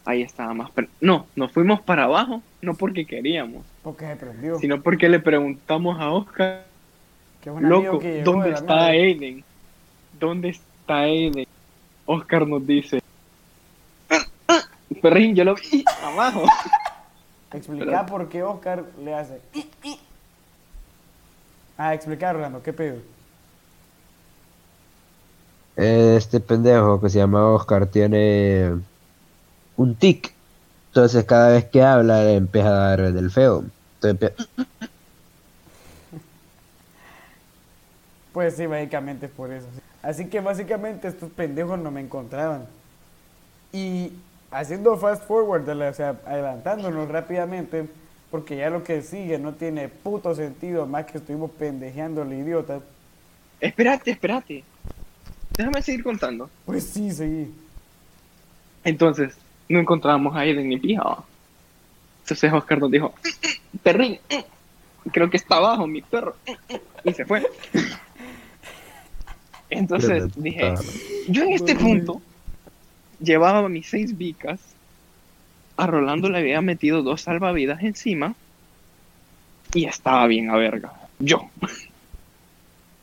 [0.06, 0.70] Ahí estaba más...
[1.00, 4.60] No, nos fuimos para abajo, no porque queríamos, Porque se prendió.
[4.60, 6.66] sino porque le preguntamos a Oscar,
[7.42, 8.86] que es un amigo loco, que llegó ¿dónde está.
[8.88, 9.44] Aiden?
[10.24, 11.46] ¿Dónde está Aiden?
[12.06, 13.02] Oscar nos dice,
[15.02, 16.46] Perrín, yo lo vi abajo.
[17.52, 19.42] Explica Pero- por qué Oscar le hace.
[21.78, 23.02] Ah, explicar, Orlando, ¿qué pedo?
[25.76, 28.80] Este pendejo que se llama Oscar tiene
[29.76, 30.34] un tic.
[30.92, 33.66] Entonces cada vez que habla le empieza a dar del feo.
[34.02, 34.32] Entonces,
[38.32, 39.68] Pues sí, básicamente es por eso.
[40.04, 40.08] Sí.
[40.08, 42.66] Así que básicamente estos pendejos no me encontraban.
[43.72, 44.12] Y
[44.52, 47.88] haciendo fast forward, la- o sea, adelantándonos rápidamente,
[48.30, 52.80] porque ya lo que sigue no tiene puto sentido más que estuvimos pendejeando al idiota.
[53.60, 54.64] Espérate, espérate.
[55.58, 56.50] Déjame seguir contando.
[56.66, 57.54] Pues sí, seguí.
[58.84, 59.36] Entonces,
[59.70, 61.04] no encontrábamos a Aiden ni pija.
[62.24, 63.14] Entonces Oscar nos dijo,
[63.84, 64.20] perrín,
[65.12, 66.36] creo que está abajo mi perro.
[67.04, 67.46] Y se fue.
[69.78, 70.74] Entonces dije,
[71.28, 72.22] yo en este punto
[73.20, 74.60] llevaba mis seis vicas,
[75.78, 78.36] a Rolando le había metido dos salvavidas encima
[79.74, 80.94] y estaba bien a verga.
[81.20, 81.50] Yo.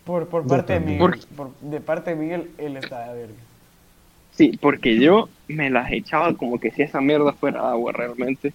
[0.04, 0.80] Por, por parte de.
[0.80, 0.98] Miguel.
[0.98, 3.34] Por- por- de parte de Miguel, él está a verga.
[4.32, 8.52] Sí, porque yo me las echaba como que si esa mierda fuera agua realmente.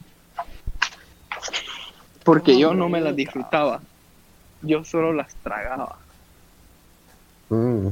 [2.23, 3.81] Porque yo no me las disfrutaba.
[4.61, 5.99] Yo solo las tragaba.
[7.49, 7.89] Mm.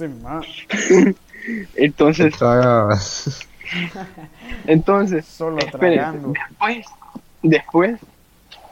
[1.76, 2.34] Entonces,
[4.66, 6.32] entonces, Solo tragando.
[6.32, 6.86] después,
[7.42, 8.00] después,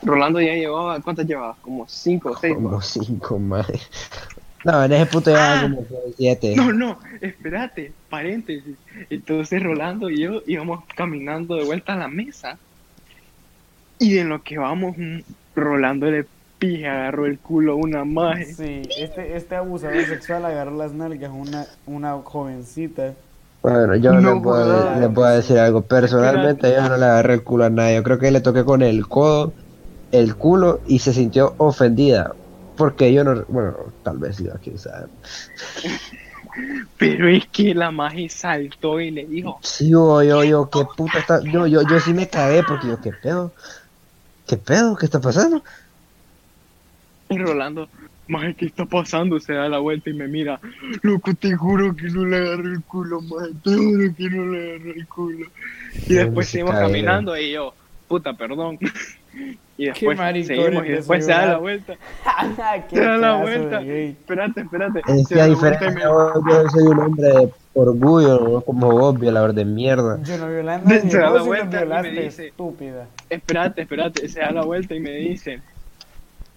[0.02, 1.56] Rolando ya llevaba, ¿cuántas llevaba?
[1.62, 2.54] Como cinco o seis.
[2.54, 3.66] Como cinco más.
[4.64, 5.62] No, en ese punto ya Ah.
[5.62, 5.84] como
[6.16, 6.54] siete.
[6.56, 8.76] No, no, espérate, paréntesis.
[9.10, 12.58] Entonces Rolando y yo íbamos caminando de vuelta a la mesa.
[13.98, 15.20] Y en lo que vamos, mm,
[15.54, 16.26] Rolando le
[16.58, 18.46] pije, agarró el culo a una maje.
[18.46, 23.14] Sí, este, este abusador sexual agarró las nalgas a una, una jovencita.
[23.62, 25.82] Bueno, yo No le, puedo, le puedo decir algo.
[25.82, 27.96] Personalmente, yo no le agarré el culo a nadie.
[27.96, 29.54] Yo creo que le toqué con el codo,
[30.12, 32.34] el culo y se sintió ofendida.
[32.76, 33.42] Porque yo no.
[33.48, 35.06] Bueno, tal vez sí, quién sabe.
[36.98, 41.18] Pero es que la maje saltó y le dijo, Sí, yo, yo, yo, qué puta
[41.18, 41.40] está.
[41.42, 43.52] Yo, yo, yo sí me cagué porque yo, qué pedo.
[44.46, 44.94] ¿Qué pedo?
[44.96, 45.62] ¿Qué está pasando?
[47.34, 47.88] Y Rolando,
[48.28, 49.38] maje, ¿qué está pasando?
[49.40, 50.60] Se da la vuelta y me mira,
[51.02, 54.70] loco, te juro que no le agarré el culo, maje, te juro que no le
[54.74, 55.46] agarré el culo.
[56.08, 57.74] Y después seguimos caminando y yo,
[58.08, 58.78] puta, perdón.
[59.76, 60.16] Y después
[60.46, 61.94] seguimos y de después se da la vuelta.
[62.88, 63.82] ¡Qué Se da la vuelta.
[63.82, 65.00] Espérate, espérate.
[65.08, 67.28] Es Se que da a la vuelta y diferencia, me- yo, yo soy un hombre
[67.28, 70.22] de orgullo, no como vos, violador de mierda.
[70.22, 73.08] Yo no nadie, Se da la vuelta y me dice- estúpida.
[73.28, 74.28] Espérate, espérate.
[74.28, 75.60] Se da la vuelta y me dice,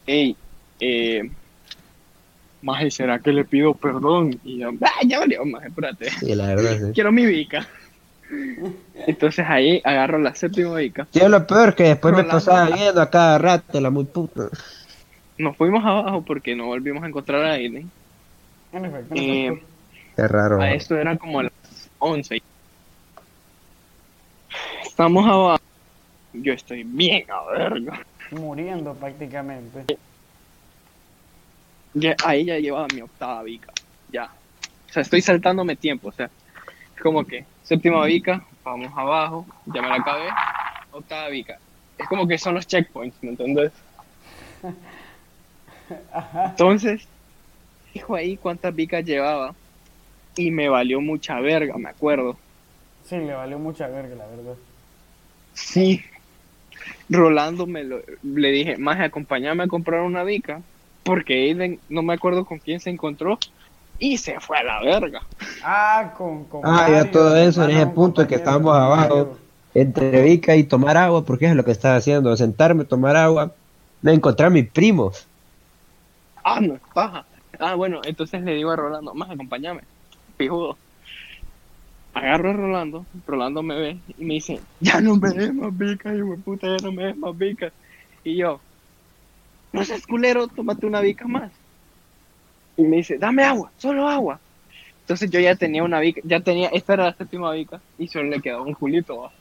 [0.05, 0.37] hey,
[0.79, 1.29] eh,
[2.61, 4.39] maje, ¿será que le pido perdón?
[4.43, 6.09] Y yo, ah, ya valió, maje, espérate.
[6.09, 6.91] Sí, la verdad, sí.
[6.93, 7.67] Quiero mi bica.
[9.07, 11.07] Entonces ahí agarro la séptima bica.
[11.11, 14.49] Sí, lo peor que después me pasaba viendo a cada rato, la muy puta.
[15.37, 17.89] Nos fuimos abajo porque no volvimos a encontrar a Aiden.
[19.11, 19.61] Eh.
[20.15, 20.59] Qué raro.
[20.59, 21.53] A esto era como a las
[21.99, 22.41] 11.
[24.83, 25.63] Estamos abajo.
[26.33, 28.05] Yo estoy bien a verga.
[28.31, 29.97] muriendo prácticamente.
[31.93, 33.71] Ya, ahí ya llevaba mi octava bica.
[34.11, 34.25] Ya.
[34.89, 36.09] O sea, estoy saltándome tiempo.
[36.09, 36.29] O sea,
[36.95, 40.29] es como que séptima bica, vamos abajo, ya me la acabé,
[40.91, 41.59] octava bica.
[41.97, 43.71] Es como que son los checkpoints, ¿me entiendes?
[46.45, 47.07] Entonces,
[47.93, 49.55] dijo ahí cuántas bicas llevaba
[50.35, 52.37] y me valió mucha verga, me acuerdo.
[53.03, 54.55] Sí, le valió mucha verga, la verdad.
[55.53, 56.03] Sí.
[57.09, 60.61] Rolando me lo, le dije, más acompáñame a comprar una bica,
[61.07, 63.39] porque Aiden, no me acuerdo con quién se encontró,
[63.97, 65.21] y se fue a la verga.
[65.63, 69.37] Ah, con, con Ah, ya todo eso, en ese un punto que estábamos abajo.
[69.73, 73.53] Entre Vica y tomar agua, porque es lo que estaba haciendo, sentarme, tomar agua,
[74.01, 75.25] me encontré a mis primos.
[76.43, 77.25] Ah, no, es paja.
[77.57, 79.81] Ah, bueno, entonces le digo a Rolando, más acompáñame,
[80.35, 80.77] pijudo.
[82.13, 86.17] Agarro a Rolando, Rolando me ve y me dice, ya no me des más bicas,
[86.17, 87.71] hijo de puta, ya no me des más bicas.
[88.25, 88.59] Y yo,
[89.71, 91.51] no seas culero, tómate una bica más.
[92.77, 94.39] Y me dice, dame agua, solo agua.
[95.01, 98.29] Entonces yo ya tenía una bica, ya tenía, esta era la séptima bica, y solo
[98.29, 99.21] le quedaba un culito.
[99.21, 99.31] ¿va?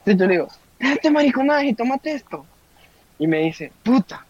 [0.00, 2.44] Entonces yo le digo, déjate mariconaje y tómate esto.
[3.18, 4.24] Y me dice, puta,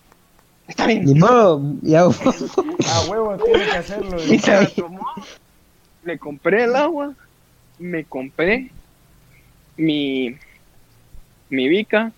[0.66, 1.04] está bien.
[1.04, 2.14] Ni modo, y hago.
[2.88, 4.16] A huevo, tiene que hacerlo.
[4.22, 5.06] Y se la tomó.
[6.04, 7.14] Le compré el agua,
[7.78, 8.70] me compré
[9.76, 10.36] mi,
[11.50, 12.12] mi bica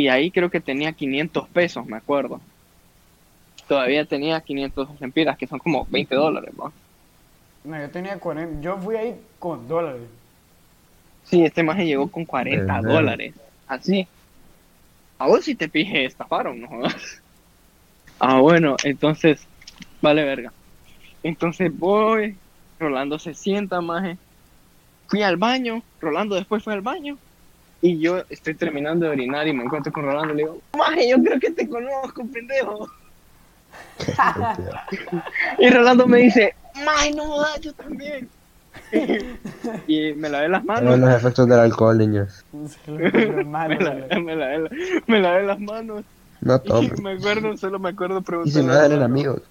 [0.00, 2.40] y ahí creo que tenía 500 pesos, me acuerdo.
[3.68, 6.52] Todavía tenía 500 lempiras, que son como 20 dólares.
[6.58, 6.72] ¿va?
[7.64, 8.62] No, yo tenía 40.
[8.62, 10.08] Yo fui ahí con dólares.
[11.24, 12.82] Sí, este maje llegó con 40 Verdad.
[12.82, 13.34] dólares.
[13.68, 14.08] Así.
[15.18, 16.68] A vos si te pije, estafaron, ¿no?
[16.68, 17.22] jodas?
[18.22, 19.46] Ah, bueno, entonces,
[20.02, 20.52] vale verga.
[21.22, 22.36] Entonces voy,
[22.78, 24.18] Rolando se sienta, maje.
[25.08, 27.16] Fui al baño, Rolando después fue al baño.
[27.82, 31.08] Y yo estoy terminando de orinar y me encuentro con Rolando y le digo, maje,
[31.08, 32.88] yo creo que te conozco, pendejo.
[35.58, 38.28] Y Rolando me dice, ¡May, no yo también!
[39.86, 40.98] y me lavé las manos.
[40.98, 42.44] los efectos del alcohol, niños.
[42.52, 44.70] Me lavé, me lavé la-
[45.06, 46.04] me lavé las manos.
[46.40, 47.02] No Y tomen.
[47.02, 49.42] me acuerdo, solo me acuerdo Y preguntarle si no a eran amigos.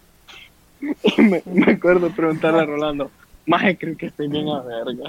[0.82, 3.12] Y me, me acuerdo preguntarle a Rolando,
[3.46, 5.04] Maje, creo que estoy bien a verga.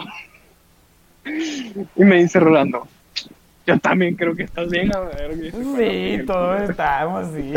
[1.24, 2.86] Y me dice Rolando,
[3.70, 6.70] yo también creo que estás bien a con Sí, todos culo.
[6.70, 7.54] estábamos, sí.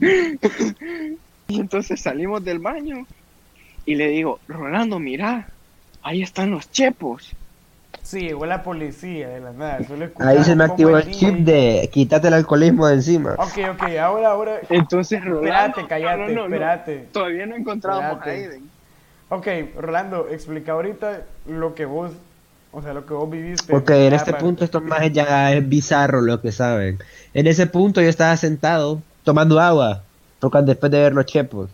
[0.00, 0.38] sí.
[1.46, 3.06] Y entonces salimos del baño
[3.84, 5.48] y le digo, Rolando, mira,
[6.02, 7.32] ahí están los chepos.
[8.02, 9.78] Sí, llegó la policía de la nada.
[10.20, 13.34] Ahí se me activó el chip de quítate el alcoholismo de encima.
[13.34, 14.60] Ok, ok, ahora, ahora.
[14.70, 15.80] Entonces Rolando...
[15.80, 16.54] Espérate, cállate, no, no, no, no.
[16.54, 16.98] espérate.
[17.12, 18.30] Todavía no encontrábamos a.
[18.30, 18.62] Aiden.
[19.28, 22.12] Ok, Rolando, explica ahorita lo que vos,
[22.74, 23.70] o sea, lo que vos viviste.
[23.70, 26.98] Porque en este para- punto estos majes ya es bizarro lo que saben.
[27.32, 30.02] En ese punto yo estaba sentado tomando agua,
[30.40, 31.70] tocando después de ver los chepos.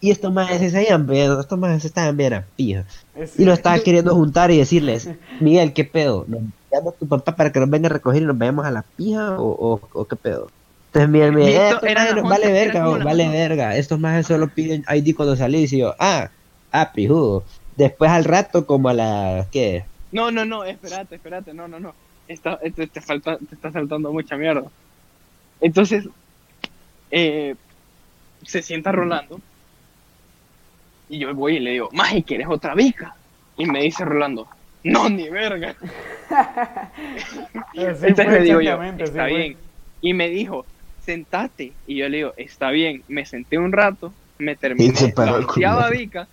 [0.00, 2.84] Y estos majes se seguían viendo, estos majes estaban bien a pija.
[3.16, 5.08] Es- Y lo estaba queriendo juntar y decirles,
[5.40, 6.24] Miguel, ¿qué pedo?
[6.28, 8.82] ¿Nos llama tu papá para que nos venga a recoger y nos vayamos a la
[8.96, 10.48] pija o, o, o qué pedo?
[10.88, 11.74] Entonces Miguel me dice, eh,
[12.22, 13.76] vale eran verga, vale verga.
[13.76, 16.30] Estos majes solo piden ID cuando salís y yo, ah,
[16.70, 17.44] ah, pijudo.
[17.76, 19.84] Después al rato como a las, ¿qué?
[20.12, 21.94] No, no, no, espérate, espérate, no, no, no.
[22.28, 24.64] Está, te, te falta, te está saltando mucha mierda.
[25.60, 26.08] Entonces,
[27.10, 27.54] eh,
[28.42, 29.40] se sienta Rolando.
[31.08, 33.14] Y yo voy y le digo, Maji, ¿quieres otra bica?
[33.56, 34.48] Y me dice Rolando,
[34.84, 35.74] no, ni verga.
[37.74, 39.34] Sí, Entonces le digo yo, sí, está fue.
[39.34, 39.56] bien.
[40.00, 40.64] Y me dijo,
[41.04, 41.72] sentate.
[41.86, 43.02] Y yo le digo, está bien.
[43.08, 46.28] Me senté un rato, me terminé Y se paró la bica,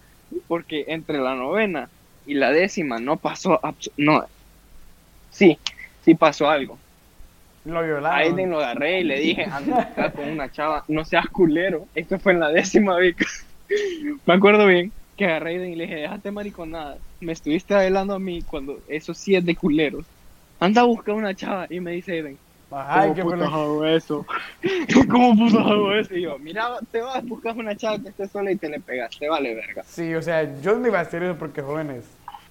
[0.47, 1.89] porque entre la novena
[2.25, 3.59] y la décima no pasó,
[3.97, 4.25] no,
[5.29, 5.57] sí,
[6.03, 6.77] sí pasó algo.
[7.63, 8.19] Lo A violaron.
[8.19, 11.87] Aiden lo agarré y le dije, anda acá con una chava, no seas culero.
[11.93, 13.25] Esto fue en la décima bica.
[14.25, 16.97] Me acuerdo bien que agarré a Aiden y le dije, déjate mariconada.
[17.19, 20.05] Me estuviste bailando a mí cuando eso sí es de culeros.
[20.59, 21.67] Anda a buscar una chava.
[21.69, 22.39] Y me dice Aiden,
[22.71, 24.25] Ay, ¿Cómo qué putas hago eso?
[25.09, 26.15] ¿Cómo putas hago eso?
[26.15, 29.17] Y yo, mira, te vas, buscas una chava que esté sola y te le pegas,
[29.17, 29.83] te vale verga.
[29.83, 32.05] Sí, o sea, yo no iba a hacer eso porque jóvenes,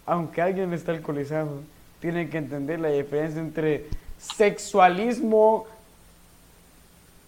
[0.07, 1.63] aunque alguien está alcoholizado,
[2.01, 3.87] tienen que entender la diferencia entre
[4.19, 5.67] sexualismo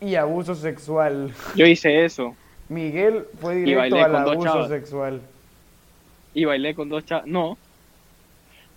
[0.00, 1.32] y abuso sexual.
[1.54, 2.36] Yo hice eso
[2.72, 5.20] Miguel fue directo al abuso sexual.
[6.34, 7.26] y bailé con dos chavas.
[7.26, 7.58] No,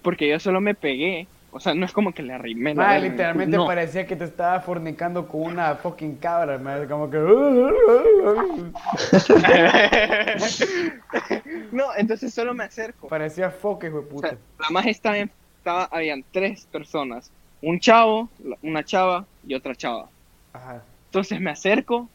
[0.01, 1.27] porque yo solo me pegué.
[1.55, 3.65] O sea, no es como que le arrimé la verga el literalmente no.
[3.65, 7.17] parecía que te estaba fornicando con una fucking cabra, como que...
[11.71, 13.07] no, entonces solo me acerco.
[13.07, 14.29] parecía foque, hijo de O puta.
[14.31, 17.31] sea, la más estaba, estaba, habían tres personas.
[17.61, 18.27] Un chavo,
[18.61, 20.09] una chava y otra chava.
[20.51, 20.83] Ajá.
[21.05, 22.09] Entonces me acerco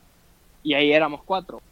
[0.63, 1.63] y ahí éramos cuatro.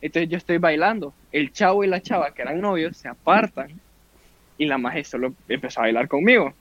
[0.00, 1.12] Entonces yo estoy bailando.
[1.30, 3.80] El chavo y la chava, que eran novios, se apartan
[4.60, 6.52] y la maje solo empezó a bailar conmigo.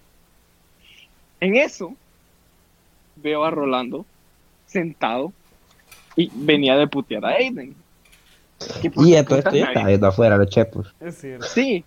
[1.42, 1.94] En eso
[3.18, 4.06] veo a Rolando
[4.66, 5.34] sentado
[6.16, 7.76] y venía de putear a Aiden.
[8.82, 10.94] ¿Qué Y a todo putas esto ya me estaba viendo afuera los chepos.
[11.02, 11.46] Es cierto.
[11.46, 11.84] Sí.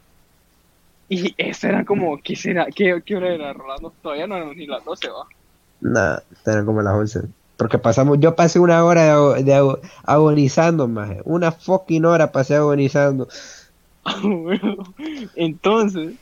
[1.08, 2.66] Y eso era como, ¿qué será?
[2.74, 3.92] ¿Qué, qué hora era, Rolando?
[4.02, 5.26] Todavía no eran ni las 12, va.
[5.80, 7.20] Nah, eran como las 11.
[7.56, 11.20] Porque pasamos, yo pasé una hora de, ago- de ago- agonizando, maje.
[11.24, 13.28] Una fucking hora pasé agonizando.
[15.36, 16.14] Entonces,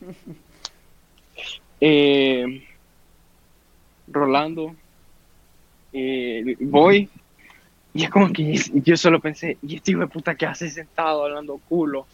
[1.80, 2.62] eh,
[4.08, 4.74] Rolando,
[5.92, 7.08] eh, voy,
[7.94, 11.24] y es como que yo solo pensé, y este hijo de puta que hace sentado
[11.24, 12.06] hablando culo,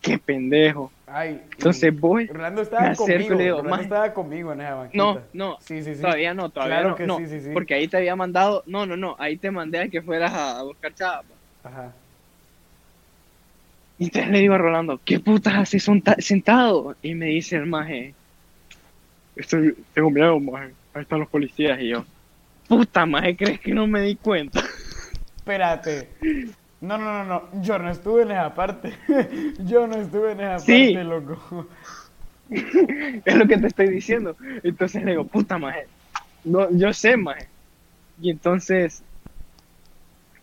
[0.00, 0.90] qué pendejo.
[1.06, 3.36] Ay, Entonces voy, Rolando estaba conmigo.
[3.36, 5.04] digo, Rolando estaba conmigo en esa banquita.
[5.04, 6.00] no, no, Sí, sí, sí.
[6.00, 7.50] todavía no, todavía Claro no, que no, sí, sí, sí.
[7.52, 10.60] porque ahí te había mandado, no, no, no, ahí te mandé a que fueras a,
[10.60, 11.22] a buscar chava.
[11.62, 11.92] Ajá.
[14.00, 15.86] Y entonces le digo a Rolando, ¿qué putas haces
[16.18, 16.96] sentado?
[17.02, 18.14] Y me dice el maje,
[19.36, 21.78] estoy, tengo miedo, maje, ahí están los policías.
[21.80, 22.04] Y yo,
[22.66, 24.60] puta maje, ¿crees que no me di cuenta?
[25.36, 26.08] Espérate.
[26.80, 27.62] No, no, no, no.
[27.62, 28.90] Yo no estuve en esa parte.
[29.66, 30.94] Yo no estuve en esa Sí.
[30.94, 31.68] parte, loco.
[32.50, 34.34] es lo que te estoy diciendo.
[34.62, 35.86] Entonces le digo, puta maje,
[36.44, 37.48] no, yo sé, maje.
[38.22, 39.02] Y entonces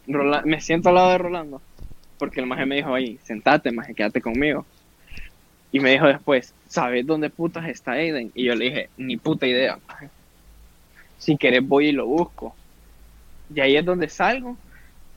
[0.05, 1.62] Rola- me siento al lado de Rolando,
[2.18, 4.65] porque el maje me dijo ahí, sentate, maje, quédate conmigo.
[5.72, 8.32] Y me dijo después, ¿sabes dónde putas está Aiden?
[8.34, 10.09] Y yo le dije, ni puta idea, maje.
[11.18, 12.55] Si querés voy y lo busco.
[13.53, 14.57] Y ahí es donde salgo,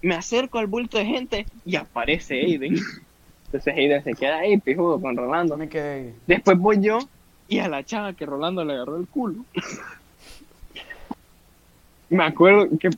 [0.03, 2.77] me acerco al bulto de gente y aparece Aiden.
[3.47, 5.57] Entonces Aiden se queda ahí, pijudo, con Rolando.
[5.57, 6.15] Me quedé ahí.
[6.27, 6.99] Después voy yo
[7.49, 9.45] y a la chava que Rolando le agarró el culo.
[12.09, 12.91] me acuerdo que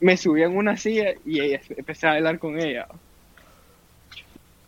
[0.00, 2.86] me subí en una silla y ella- empecé a bailar con ella.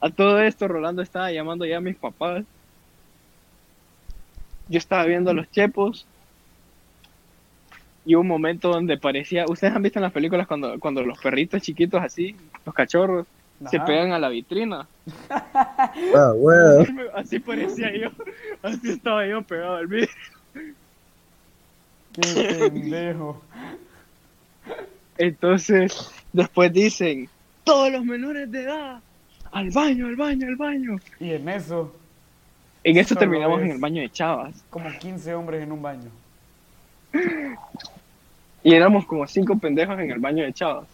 [0.05, 2.45] A todo esto, Rolando estaba llamando ya a mis papás.
[4.69, 6.07] Yo estaba viendo a los chepos.
[8.05, 9.47] Y hubo un momento donde parecía.
[9.49, 12.37] ¿Ustedes han visto en las películas cuando, cuando los perritos chiquitos así,
[12.67, 13.27] los cachorros,
[13.71, 14.87] se pegan a la vitrina?
[15.31, 16.81] Ah, bueno.
[16.83, 18.11] Así, me- así parecía yo.
[18.63, 20.11] Así estaba yo pegado al vidrio.
[22.15, 23.43] Qué pendejo.
[25.17, 27.31] Entonces, después dicen:
[27.65, 29.03] Todos los menores de edad,
[29.55, 30.97] al baño, al baño, al baño.
[31.21, 31.95] Y en eso,
[32.83, 34.53] En eso terminamos es- en el baño de Chavas.
[34.69, 36.11] como 15 hombres en un baño.
[38.63, 40.87] Y éramos como cinco pendejos en el baño de Chavas.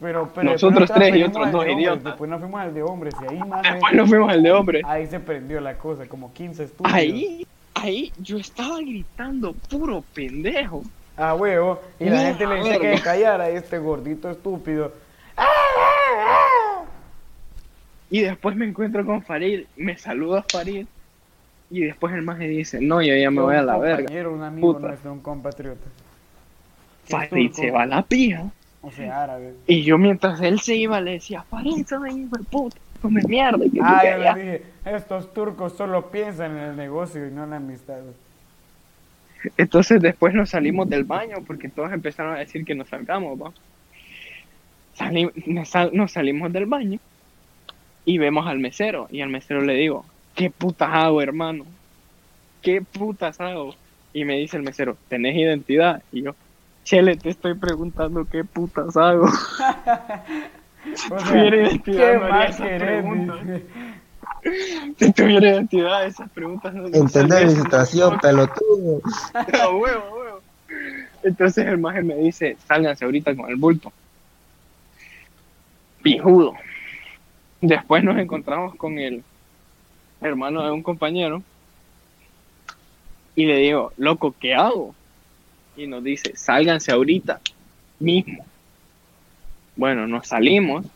[0.00, 2.04] Pero, pero Nosotros después tres y fuimos otros al dos de hombres, idiotas.
[2.04, 4.82] Después nos fuimos al de hombres y ahí más Después nos fuimos al de hombres.
[4.86, 6.92] ahí se prendió la cosa, como 15 estúpidos.
[6.94, 10.82] Ahí, ahí yo estaba gritando puro pendejo.
[11.16, 11.80] Ah, huevo.
[11.98, 12.94] Y la gente le decía verga.
[12.96, 14.92] que callara a este gordito estúpido.
[18.10, 20.86] Y después me encuentro con Farid, me saluda Farid.
[21.70, 24.28] Y después el maje dice, no, yo ya me voy a la verga.
[24.30, 24.88] un amigo Puta.
[24.88, 25.84] nuestro, un compatriota.
[27.06, 28.44] Farid se va a la pija.
[28.80, 29.54] O sea, árabe.
[29.66, 33.64] Y yo mientras él se iba le decía, Farid, soy hijo de puta, come mierda.
[33.70, 34.34] que Ah, yo allá".
[34.34, 37.98] dije, estos turcos solo piensan en el negocio y no en la amistad.
[39.56, 43.52] Entonces después nos salimos del baño porque todos empezaron a decir que nos salgamos, ¿va?
[44.94, 46.98] Sali- nos, sal- nos salimos del baño
[48.08, 50.02] y vemos al mesero y al mesero le digo,
[50.34, 51.66] ¿qué putas hago, hermano?
[52.62, 53.74] ¿Qué putas hago?
[54.14, 56.02] Y me dice el mesero, ¿tenés identidad?
[56.10, 56.34] Y yo,
[56.84, 59.28] Chele, te estoy preguntando qué putas hago.
[61.10, 63.62] O Si tuviera identidad, ¿qué no haría más querés?
[64.96, 69.02] Si tuviera identidad, esas preguntas no Entender mi situación, pelotudo.
[69.34, 70.40] A huevo, a huevo.
[71.24, 73.92] Entonces el maje me dice, sálganse ahorita con el bulto.
[76.00, 76.54] Pijudo.
[77.60, 79.24] Después nos encontramos con el
[80.20, 81.42] hermano de un compañero
[83.34, 84.94] y le digo, loco, ¿qué hago?
[85.76, 87.40] Y nos dice, sálganse ahorita
[88.00, 88.44] mismo.
[89.76, 90.86] Bueno, nos salimos.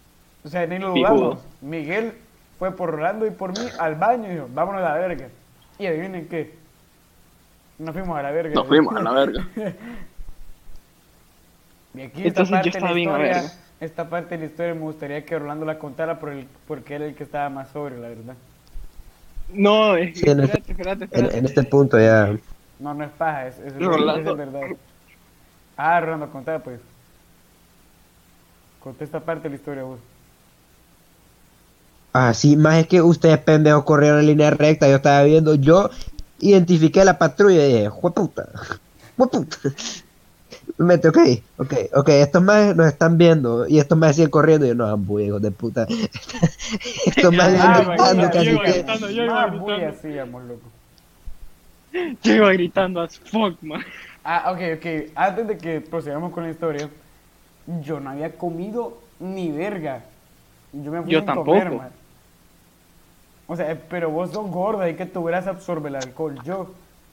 [0.44, 1.38] O sea, ni lo dudamos.
[1.60, 2.14] Miguel
[2.58, 5.28] fue por Rolando y por mí al baño y dijo, vámonos a la verga.
[5.78, 6.54] Y adivinen qué.
[7.78, 8.54] Nos fuimos a la verga.
[8.54, 9.46] Nos fuimos a la verga.
[11.94, 13.52] Y aquí Entonces, esta parte yo estaba bien a verga.
[13.85, 17.05] Esta parte de la historia me gustaría que Rolando la contara por el, porque era
[17.07, 18.35] el que estaba más sobrio, la verdad.
[19.53, 21.39] No, es Sí, en espérate, este- espérate, En, espérate.
[21.39, 22.37] en este punto ya.
[22.78, 24.62] No, no es paja, es, es, es- verdad.
[25.76, 26.80] Ah, Rolando, contá pues.
[28.83, 29.99] Conté esta parte de la historia vos.
[32.12, 34.89] Ah, sí, más es que ustedes pendejos corrieron en línea recta.
[34.89, 35.89] Yo estaba viendo, yo
[36.41, 38.49] identifiqué la patrulla y dije, jueputa,
[39.16, 39.57] jueputa.
[40.78, 41.18] Me mete, ok,
[41.58, 44.86] ok, ok, estos más nos están viendo y estos más siguen corriendo y yo, no,
[44.86, 45.86] ambu, hijos de puta.
[47.06, 48.72] estos más siguen gritando casi llego que.
[48.72, 49.64] gritando, yo iba gritando.
[49.64, 50.62] bulla hacíamos, loco.
[52.22, 53.84] Yo iba gritando as fuck, man.
[54.24, 55.10] Ah, ok, ok.
[55.14, 56.88] Antes de que procedamos con la historia,
[57.82, 60.02] yo no había comido ni verga.
[60.72, 61.50] Yo me fui Yo sin tampoco.
[61.50, 61.90] comer, man.
[63.46, 66.38] O sea, pero vos sos gorda y que tu grasa absorbe el alcohol.
[66.44, 66.72] Yo,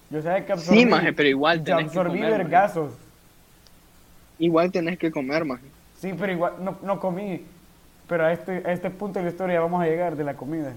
[0.10, 0.80] yo sabía que absorbí.
[0.80, 2.94] Sí, maje, pero igual Yo tenés que absorbí vergazos.
[4.40, 5.60] Igual tenés que comer, man.
[6.00, 7.46] Sí, pero igual no, no comí.
[8.08, 10.74] Pero a este, a este punto de la historia vamos a llegar de la comida.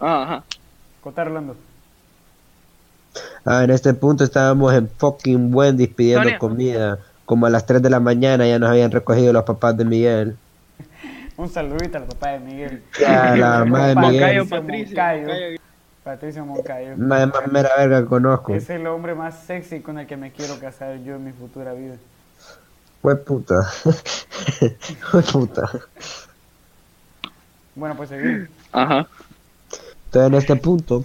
[0.00, 0.44] Ah, ajá.
[1.00, 1.56] Contá, Rolando.
[3.44, 6.38] Ah, en este punto estábamos en fucking Wendy's pidiendo Sonia.
[6.38, 6.98] comida.
[7.24, 10.36] Como a las 3 de la mañana ya nos habían recogido los papás de Miguel.
[11.36, 12.82] Un saludito al papá de Miguel.
[13.00, 14.48] Ya, la mamá de Moncayo, Miguel.
[14.48, 14.88] Patricio.
[14.88, 15.20] Moncayo.
[15.28, 15.60] Moncayo.
[16.08, 16.94] Patricio Moncayo.
[16.96, 18.54] La más mera verga que conozco.
[18.54, 21.74] Es el hombre más sexy con el que me quiero casar yo en mi futura
[21.74, 21.96] vida.
[23.02, 23.62] Fue puta.
[25.10, 25.70] Fue puta.
[27.74, 28.48] Bueno, pues seguimos.
[28.72, 29.06] Ajá.
[30.06, 31.02] Entonces en este punto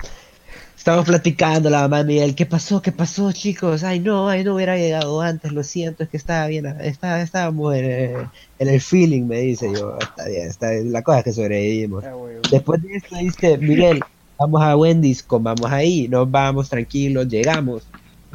[0.77, 2.81] estamos platicando la mamá de Miguel, ¿qué pasó?
[2.81, 3.83] ¿Qué pasó chicos?
[3.83, 7.75] Ay no, ay no hubiera llegado antes, lo siento, es que estaba bien, estaba, estábamos
[7.75, 8.27] en, el-
[8.59, 12.05] en el feeling, me dice yo, está bien, está bien, la cosa es que sobrevivimos.
[12.49, 13.99] Después de esto dice, Miguel,
[14.39, 17.83] vamos a Wendy's, comamos ahí, nos vamos tranquilos, llegamos.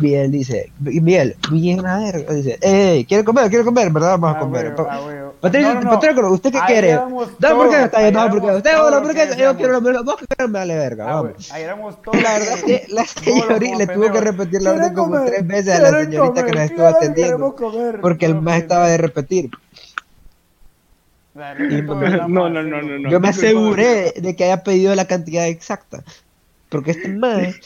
[0.01, 3.49] Miguel dice, Miguel, bien a ver, dice, ey, ¿quiere comer?
[3.49, 3.91] ¿Quiere comer?
[3.91, 4.11] ¿Verdad?
[4.17, 4.75] Vamos a Ah, comer.
[4.79, 5.01] ah.
[5.41, 5.91] Patricio, No, no, no.
[5.91, 6.93] Patricio, ¿usted qué quiere?
[6.93, 8.57] hamburguesa, todos, está bien, no hamburguesa.
[8.59, 11.15] Usted todos la que hamburguesa, yo quiero la hamburguesa, vos que me vale verga, Ah,
[11.23, 11.51] vamos.
[11.53, 12.23] ahí éramos todos.
[12.23, 15.47] La verdad es que la señorita le tuvo que repetir la orden ¿Quieren como tres
[15.49, 17.57] veces a la ¿Quieren señorita que nos estuvo atendiendo.
[18.01, 19.51] Porque el No, más estaba de repetir.
[21.39, 23.11] Neta, todos No, no, no, no, no.
[23.11, 26.03] Yo me aseguré de que haya pedido la cantidad exacta.
[26.69, 27.57] Porque este más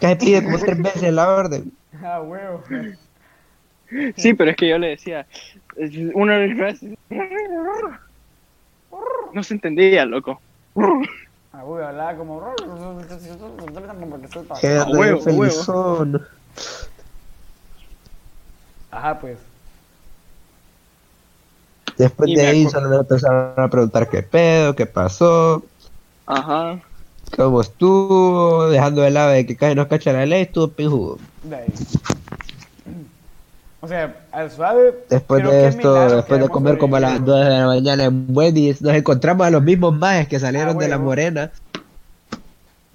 [0.00, 1.72] que pide como tres veces la orden.
[2.02, 2.64] Ah, huevo.
[4.16, 5.26] Sí, pero es que yo le decía,
[6.14, 6.82] una vez
[9.32, 10.40] no se entendía, loco.
[11.52, 12.54] Ah, güey, hablaba como...
[14.60, 15.20] Qué A huevo, huevo.
[15.20, 16.26] felizón.
[18.90, 19.38] Ajá, pues.
[22.02, 25.62] Después Y de ahí solo nos empezaron a preguntar qué pedo, qué pasó,
[26.26, 26.78] Ajá.
[27.36, 31.18] cómo estuvo, dejando de lado de que casi nos cacha la ley, estuvo pijudo.
[31.44, 31.66] De ahí.
[33.80, 34.94] O sea, al suave.
[35.10, 37.36] Después de esto, después de comer como a las sobrevivido.
[37.36, 40.80] 2 de la mañana en Wendy's, nos encontramos a los mismos majes que salieron Ah,
[40.80, 41.50] de la morena.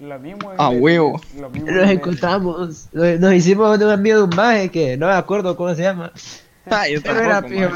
[0.00, 0.50] Lo mismo.
[0.56, 1.20] A en- huevo.
[1.38, 5.08] Lo mismo Nos en- encontramos, nos, nos hicimos un amigo de un maje que no
[5.08, 6.10] me acuerdo cómo se llama.
[6.70, 7.68] Ah, yo Pero era pijo.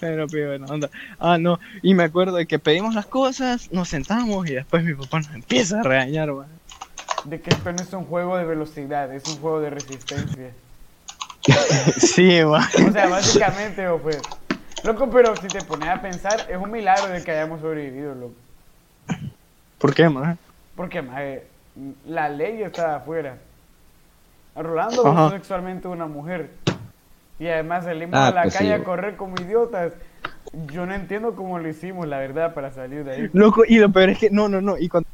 [0.00, 0.90] Pero- Pero, buena onda.
[1.18, 1.58] Ah, no.
[1.82, 5.34] Y me acuerdo de que pedimos las cosas, nos sentamos y después mi papá nos
[5.34, 6.46] empieza a regañar, man.
[7.24, 10.50] De que esto no es un juego de velocidad, es un juego de resistencia.
[11.98, 12.66] Sí, man.
[12.88, 14.20] O sea, básicamente, o pues.
[14.84, 18.34] Loco, pero si te pones a pensar, es un milagro de que hayamos sobrevivido, loco.
[19.78, 20.38] ¿Por qué, man?
[20.76, 21.44] Porque, maje,
[22.06, 23.36] la ley está afuera.
[24.54, 26.50] Rolando sexualmente a una mujer.
[27.38, 29.92] Y además salimos Ah, a la pues sí, calle a correr como idiotas.
[30.72, 33.30] Yo no entiendo cómo lo hicimos, la verdad, para salir de ahí.
[33.32, 34.76] Loco, y lo peor es que, no, no, no.
[34.78, 35.08] Y cuando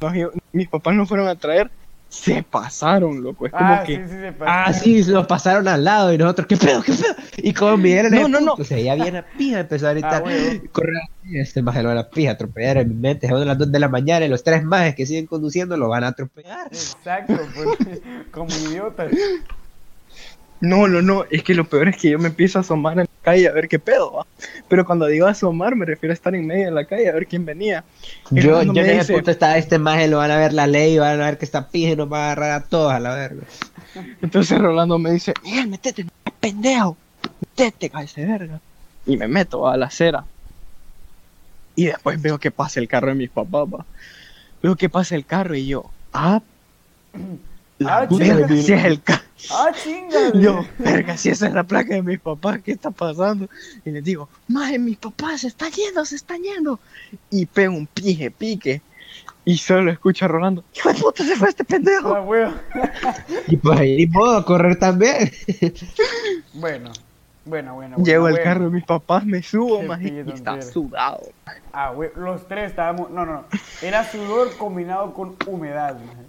[0.53, 1.70] mis papás nos fueron a traer,
[2.09, 3.47] se pasaron, loco.
[3.47, 3.97] Es como Ah, que.
[3.97, 4.45] sí, sí, se pasó.
[4.47, 7.14] Ah, sí, nos pasaron al lado y nosotros, ¿qué pedo, qué pedo?
[7.39, 8.47] Y como Miguel No, el no, no.
[8.55, 10.62] punto, se veía bien a pija, empezó a gritar, Ah, huevo.
[10.72, 13.89] correr así, este van a pija, atropellar en mi mente, son las 2 de la
[13.89, 16.68] mañana y los tres majes que siguen conduciendo lo van a atropellar.
[16.68, 18.01] Exacto, pues,
[18.31, 19.11] como idiotas.
[20.65, 21.25] No, no, no.
[21.31, 23.53] Es que lo peor es que yo me empiezo a asomar en la calle a
[23.53, 24.27] ver qué pedo, va.
[24.69, 27.27] Pero cuando digo asomar, me refiero a estar en medio de la calle a ver
[27.27, 27.85] quién venía.
[28.31, 30.99] Y Yo, yo en ese punto estaba este maje, lo van a ver la ley,
[30.99, 33.15] van a ver que está pija y nos va a agarrar a todos a la
[33.15, 33.43] verga.
[34.23, 36.97] Entonces Rolando me dice, Miguel, metete, no seas pendejo,
[37.41, 38.61] metete, cállese verga.
[39.07, 40.25] Y me meto a la acera.
[41.77, 43.85] Y después veo que pasa el carro de mis papás, va.
[44.62, 46.41] Veo que pasa el carro y yo, ah,
[47.79, 49.22] la Ah, verga, si es el carro.
[49.51, 50.33] Ah, chinga.
[50.35, 53.49] Yo, verga, si esa es la placa de mis papás, ¿qué está pasando?
[53.85, 56.79] Y les digo, maje, mis papás se están yendo, se están yendo.
[57.31, 58.83] Y pego un pije, pique.
[59.45, 62.14] Y solo escucho a Rolando, hijo de puta, se fue este pendejo.
[62.14, 62.55] Ah.
[63.47, 65.31] Y pues ahí puedo correr también.
[66.55, 66.93] Bueno,
[67.45, 67.97] bueno, bueno.
[67.97, 68.45] Llego bueno, al bueno.
[68.45, 71.20] carro de mis papás, me subo, pille y está sudado.
[71.72, 73.11] Ah, güey, los tres estábamos.
[73.11, 73.45] No, no, no.
[73.83, 76.24] Era sudor combinado con humedad, maje.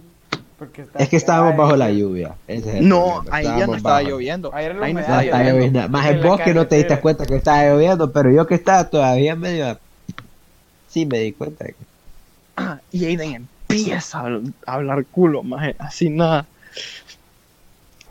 [0.58, 2.34] Porque está- Es que estábamos bajo la lluvia.
[2.48, 4.08] ese es el No, problema, ahí ya no estaba bajo.
[4.08, 4.54] lloviendo.
[4.54, 5.52] Ahí Ahí no estaba lloviendo.
[5.52, 5.88] lloviendo.
[5.90, 8.54] Más en el la bosque no te diste cuenta que estaba lloviendo, pero yo que
[8.54, 9.78] estaba todavía medio.
[10.88, 11.64] Sí, me di cuenta.
[11.64, 11.86] de que-
[12.56, 13.34] Ah, y Aiden
[13.68, 16.46] empieza a habl- a hablar culo, maje, así nada.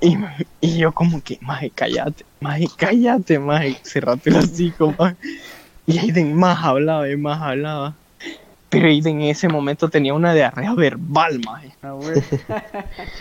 [0.02, 0.16] Y,
[0.62, 5.16] y yo como que, maje, cállate, maje, cállate, maje, cerrate el hocico, maje.
[5.88, 7.96] Y Aiden más hablaba y más hablaba.
[8.76, 11.74] Pero Aiden en ese momento tenía una diarrea verbal, maje.
[11.82, 11.96] Ah.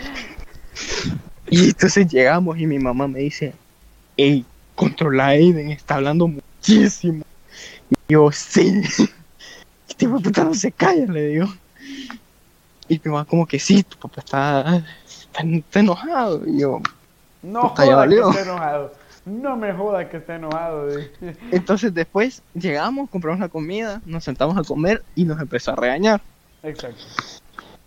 [1.47, 3.53] Y entonces llegamos y mi mamá me dice,
[4.17, 4.43] hey,
[4.73, 7.23] controla a Aiden, está hablando muchísimo.
[7.89, 8.81] Y yo, sí.
[9.97, 11.47] Tipo, puta, no se calla, le digo.
[12.89, 16.41] Y mi mamá como que sí, tu papá está, está, está enojado.
[16.45, 16.81] Y yo,
[17.43, 18.29] No valió.
[18.31, 18.93] esté enojado.
[19.25, 20.87] No me joda que esté enojado.
[20.87, 21.11] de-
[21.51, 26.21] entonces después llegamos, compramos la comida, nos sentamos a comer y nos empezó a regañar.
[26.63, 27.03] Exacto.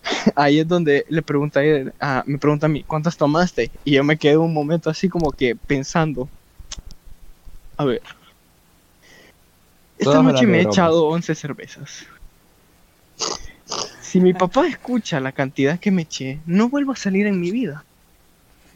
[0.36, 3.70] Ahí es donde le pregunta a él, ah, me pregunta a mí, ¿cuántas tomaste?
[3.84, 6.28] Y yo me quedé un momento así como que pensando,
[7.76, 8.02] a ver,
[9.98, 12.06] esta Todas noche me he echado 11 cervezas.
[14.00, 17.50] Si mi papá escucha la cantidad que me eché, no vuelvo a salir en mi
[17.50, 17.84] vida.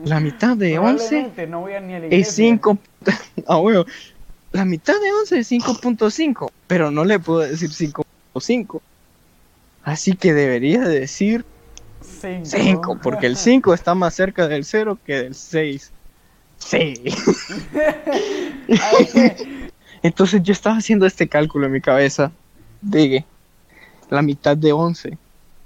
[0.05, 2.35] La mitad de 11 Probablemente no voy a ni a la es iglesia.
[2.35, 2.79] 5...
[3.47, 3.87] Ah, huevo.
[4.53, 8.81] La mitad de 11 es 5.5, pero no le puedo decir 5.5.
[9.83, 11.45] Así que debería decir
[12.03, 12.45] Cinco.
[12.45, 15.91] 5, porque el 5 está más cerca del 0 que del 6.
[16.59, 16.95] Sí.
[20.03, 22.33] Entonces yo estaba haciendo este cálculo en mi cabeza
[22.81, 23.25] de
[24.11, 25.19] la mitad de 11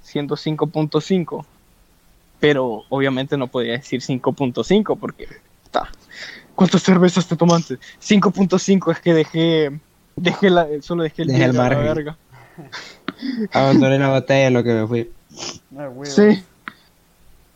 [0.03, 1.45] siendo 5.5.
[2.41, 5.28] Pero obviamente no podía decir 5.5 porque
[5.64, 5.89] está.
[6.55, 7.78] ¿Cuántas cervezas te tomaste?
[8.01, 9.80] 5.5 es que dejé
[10.16, 11.82] dejé la solo dejé el, Dejé la margen.
[11.82, 12.16] verga.
[13.53, 15.11] Abandoné la botella en lo que me fui.
[15.78, 16.11] ah, güey.
[16.11, 16.43] Sí.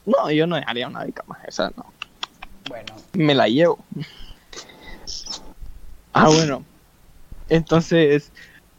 [0.07, 1.87] No, yo no dejaría una bica más, esa no.
[2.69, 3.79] Bueno, me la llevo.
[6.13, 6.65] Ah, bueno.
[7.49, 8.31] Entonces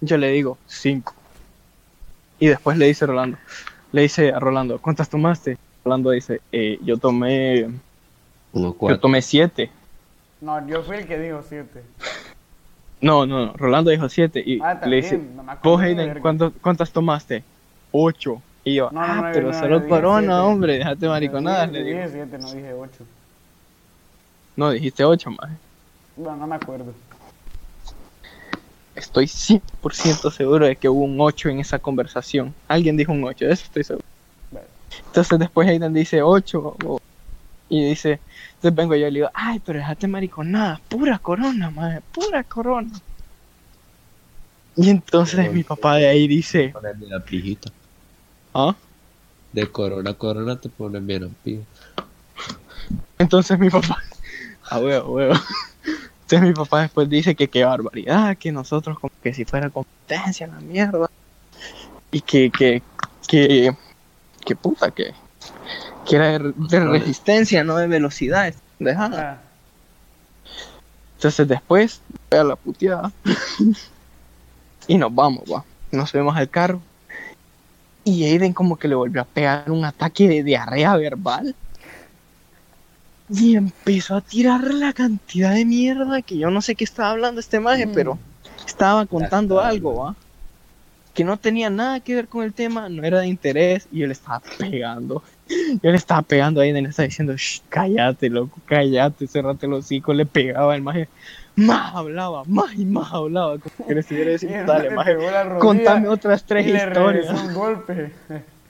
[0.01, 1.13] yo le digo 5.
[2.39, 3.37] Y después le dice Rolando,
[3.91, 5.57] le dice a Rolando, ¿cuántas tomaste?
[5.83, 7.69] Rolando dice, eh, yo tomé,
[8.53, 9.71] Uno yo tomé 7.
[10.41, 11.81] no, yo fui el que dijo siete.
[13.01, 15.81] No, no, no, Rolando dijo 7 y Ah, le también, dice, no me acuerdo vos
[15.81, 16.21] de Hayden, verga.
[16.21, 17.43] ¿cuánto- ¿cuántas tomaste?
[17.91, 18.41] 8.
[18.63, 20.39] Y yo, No, no, ah, no, pero no, solo corona, siete.
[20.39, 22.07] hombre, déjate mariconadas, le dije.
[22.09, 23.03] 7, no dije 8.
[24.55, 25.49] No, dijiste 8, más.
[26.15, 26.93] Bueno, no me acuerdo.
[28.93, 32.53] Estoy 100% seguro de que hubo un 8 en esa conversación.
[32.67, 34.05] Alguien dijo un 8, de eso estoy seguro.
[35.07, 36.99] Entonces después Hayden dice 8 o-
[37.69, 38.19] y dice,
[38.55, 42.91] entonces vengo yo y le digo, ay, pero déjate mariconada, pura corona, madre, pura corona.
[44.75, 47.71] Y entonces mi papá de ahí dice, Ponerme la pijita.
[48.53, 48.75] ¿ah?
[49.51, 51.63] De corona a corona te ponen bien un pijo.
[53.17, 53.97] Entonces mi papá,
[54.69, 55.33] a huevo, huevo.
[56.21, 60.47] Entonces mi papá después dice que qué barbaridad, que nosotros como que si fuera competencia
[60.47, 61.09] la mierda.
[62.11, 62.81] Y que, que,
[63.27, 63.73] que,
[64.45, 65.13] que puta, que,
[66.05, 68.53] que era de, de resistencia, no de velocidad.
[68.79, 69.09] Deja.
[69.13, 69.37] Ah,
[71.15, 73.11] Entonces después, voy a la puteada.
[74.87, 75.63] y nos vamos, va.
[75.91, 76.81] Nos subimos al carro.
[78.03, 81.55] Y Aiden como que le volvió a pegar un ataque de diarrea verbal.
[83.29, 87.39] Y empezó a tirar la cantidad de mierda que yo no sé qué estaba hablando
[87.39, 87.93] este maje, Mm.
[87.93, 88.17] pero
[88.65, 90.15] estaba contando algo, va.
[91.13, 94.07] Que no tenía nada que ver con el tema, no era de interés, y yo
[94.07, 95.23] le estaba pegando.
[95.49, 99.73] Yo le estaba pegando a Aiden, le estaba diciendo, Shh, cállate, loco, cállate, cerrate el
[99.73, 101.09] hocico, le pegaba el maje.
[101.55, 105.17] Más hablaba, más y más hablaba, como que le estuviera diciendo, dale, maje,
[105.59, 107.29] contame otras tres y le historias.
[107.29, 108.11] un golpe.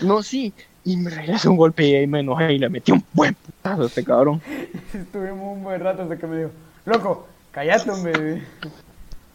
[0.00, 0.52] No, sí,
[0.84, 3.82] y me regresó un golpe y ahí me enojé y le metí un buen putazo
[3.82, 4.40] a este cabrón.
[4.94, 6.50] Estuvimos un buen rato hasta que me dijo,
[6.84, 8.42] loco, cállate, hombre.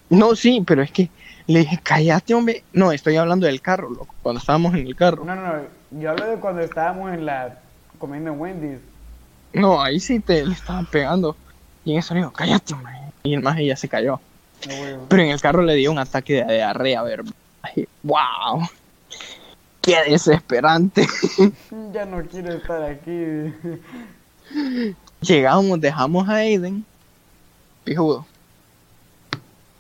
[0.10, 1.10] No, sí, pero es que
[1.50, 2.64] le dije, cállate, hombre.
[2.74, 5.26] No, estoy hablando del carro, loco, cuando estábamos en el carro.
[5.26, 5.64] No, no, no,
[6.00, 7.58] yo hablo de cuando estábamos en la,
[7.97, 8.80] comiendo en Wendy's.
[9.54, 11.36] No, ahí sí te le estaban pegando.
[11.86, 12.93] Y en eso le digo, cállate, hombre.
[13.24, 14.22] Y el maje ya se cayó.
[14.68, 15.08] No.
[15.10, 17.24] Pero en el carro le dio un ataque de diarrea, a ver.
[18.04, 18.70] ¡Wow!
[19.82, 21.08] ¡Qué desesperante!
[21.91, 23.56] Ya no quiero estar aquí.
[25.22, 26.86] Llegamos, dejamos a Aiden.
[27.84, 28.28] Pijudo.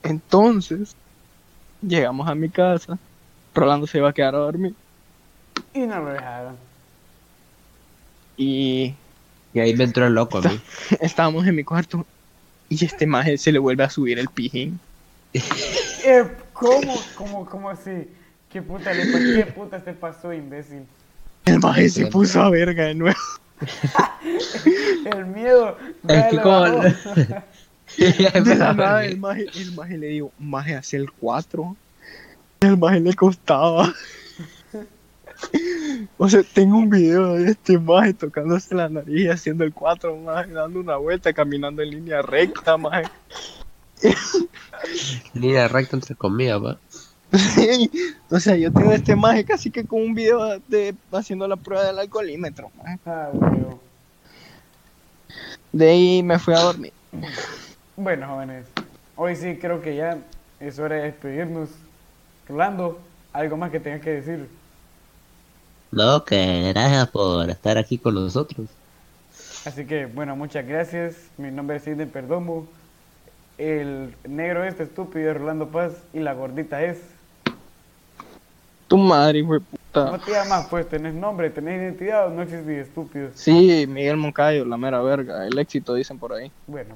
[0.01, 0.95] Entonces,
[1.81, 2.97] llegamos a mi casa.
[3.53, 4.73] Rolando se iba a quedar a dormir.
[5.73, 6.55] Y no lo dejaron.
[8.37, 8.93] Y
[9.53, 10.61] Y ahí me entró el loco a mí.
[11.01, 12.05] estábamos en mi cuarto.
[12.69, 14.79] Y este maje se le vuelve a subir el pijín.
[15.33, 16.95] Eh, ¿Cómo?
[17.15, 17.45] ¿Cómo?
[17.45, 18.07] ¿Cómo así?
[18.51, 19.25] ¿Qué puta le pasó?
[19.35, 20.83] ¿Qué puta te pasó, imbécil?
[21.45, 23.19] El maje se puso a verga de nuevo.
[25.05, 25.77] El miedo.
[26.07, 26.65] Es que como...
[27.97, 31.75] De la nada, el maje, el maje le digo, maje, hace el 4.
[32.61, 33.93] El maje le costaba.
[36.17, 40.17] O sea, tengo un video de este maje tocándose la nariz y haciendo el 4,
[40.17, 43.09] maje, dando una vuelta, caminando en línea recta, maje.
[45.33, 46.77] Línea recta entre comillas, va.
[47.31, 47.89] Sí,
[48.29, 51.85] O sea, yo tengo este maje casi que con un video de haciendo la prueba
[51.85, 52.99] del alcoholímetro, maje.
[53.05, 53.29] Ah.
[55.71, 56.93] De ahí me fui a dormir.
[58.01, 58.65] Bueno, jóvenes,
[59.17, 60.17] hoy sí creo que ya
[60.61, 61.67] es hora de despedirnos.
[62.47, 62.97] Rolando,
[63.33, 64.47] ¿algo más que tengas que decir?
[65.91, 68.67] No, que gracias por estar aquí con nosotros.
[69.65, 71.15] Así que, bueno, muchas gracias.
[71.37, 72.67] Mi nombre es Aiden Perdomo.
[73.57, 76.99] El negro este estúpido es Rolando Paz y la gordita es...
[78.87, 79.59] Tu madre, güey,
[79.93, 80.25] No puta.
[80.25, 83.29] te llamas, pues, tenés nombre, tenés identidad o no existís, estúpido.
[83.35, 85.45] Sí, Miguel Moncayo, la mera verga.
[85.45, 86.49] El éxito, dicen por ahí.
[86.65, 86.95] Bueno,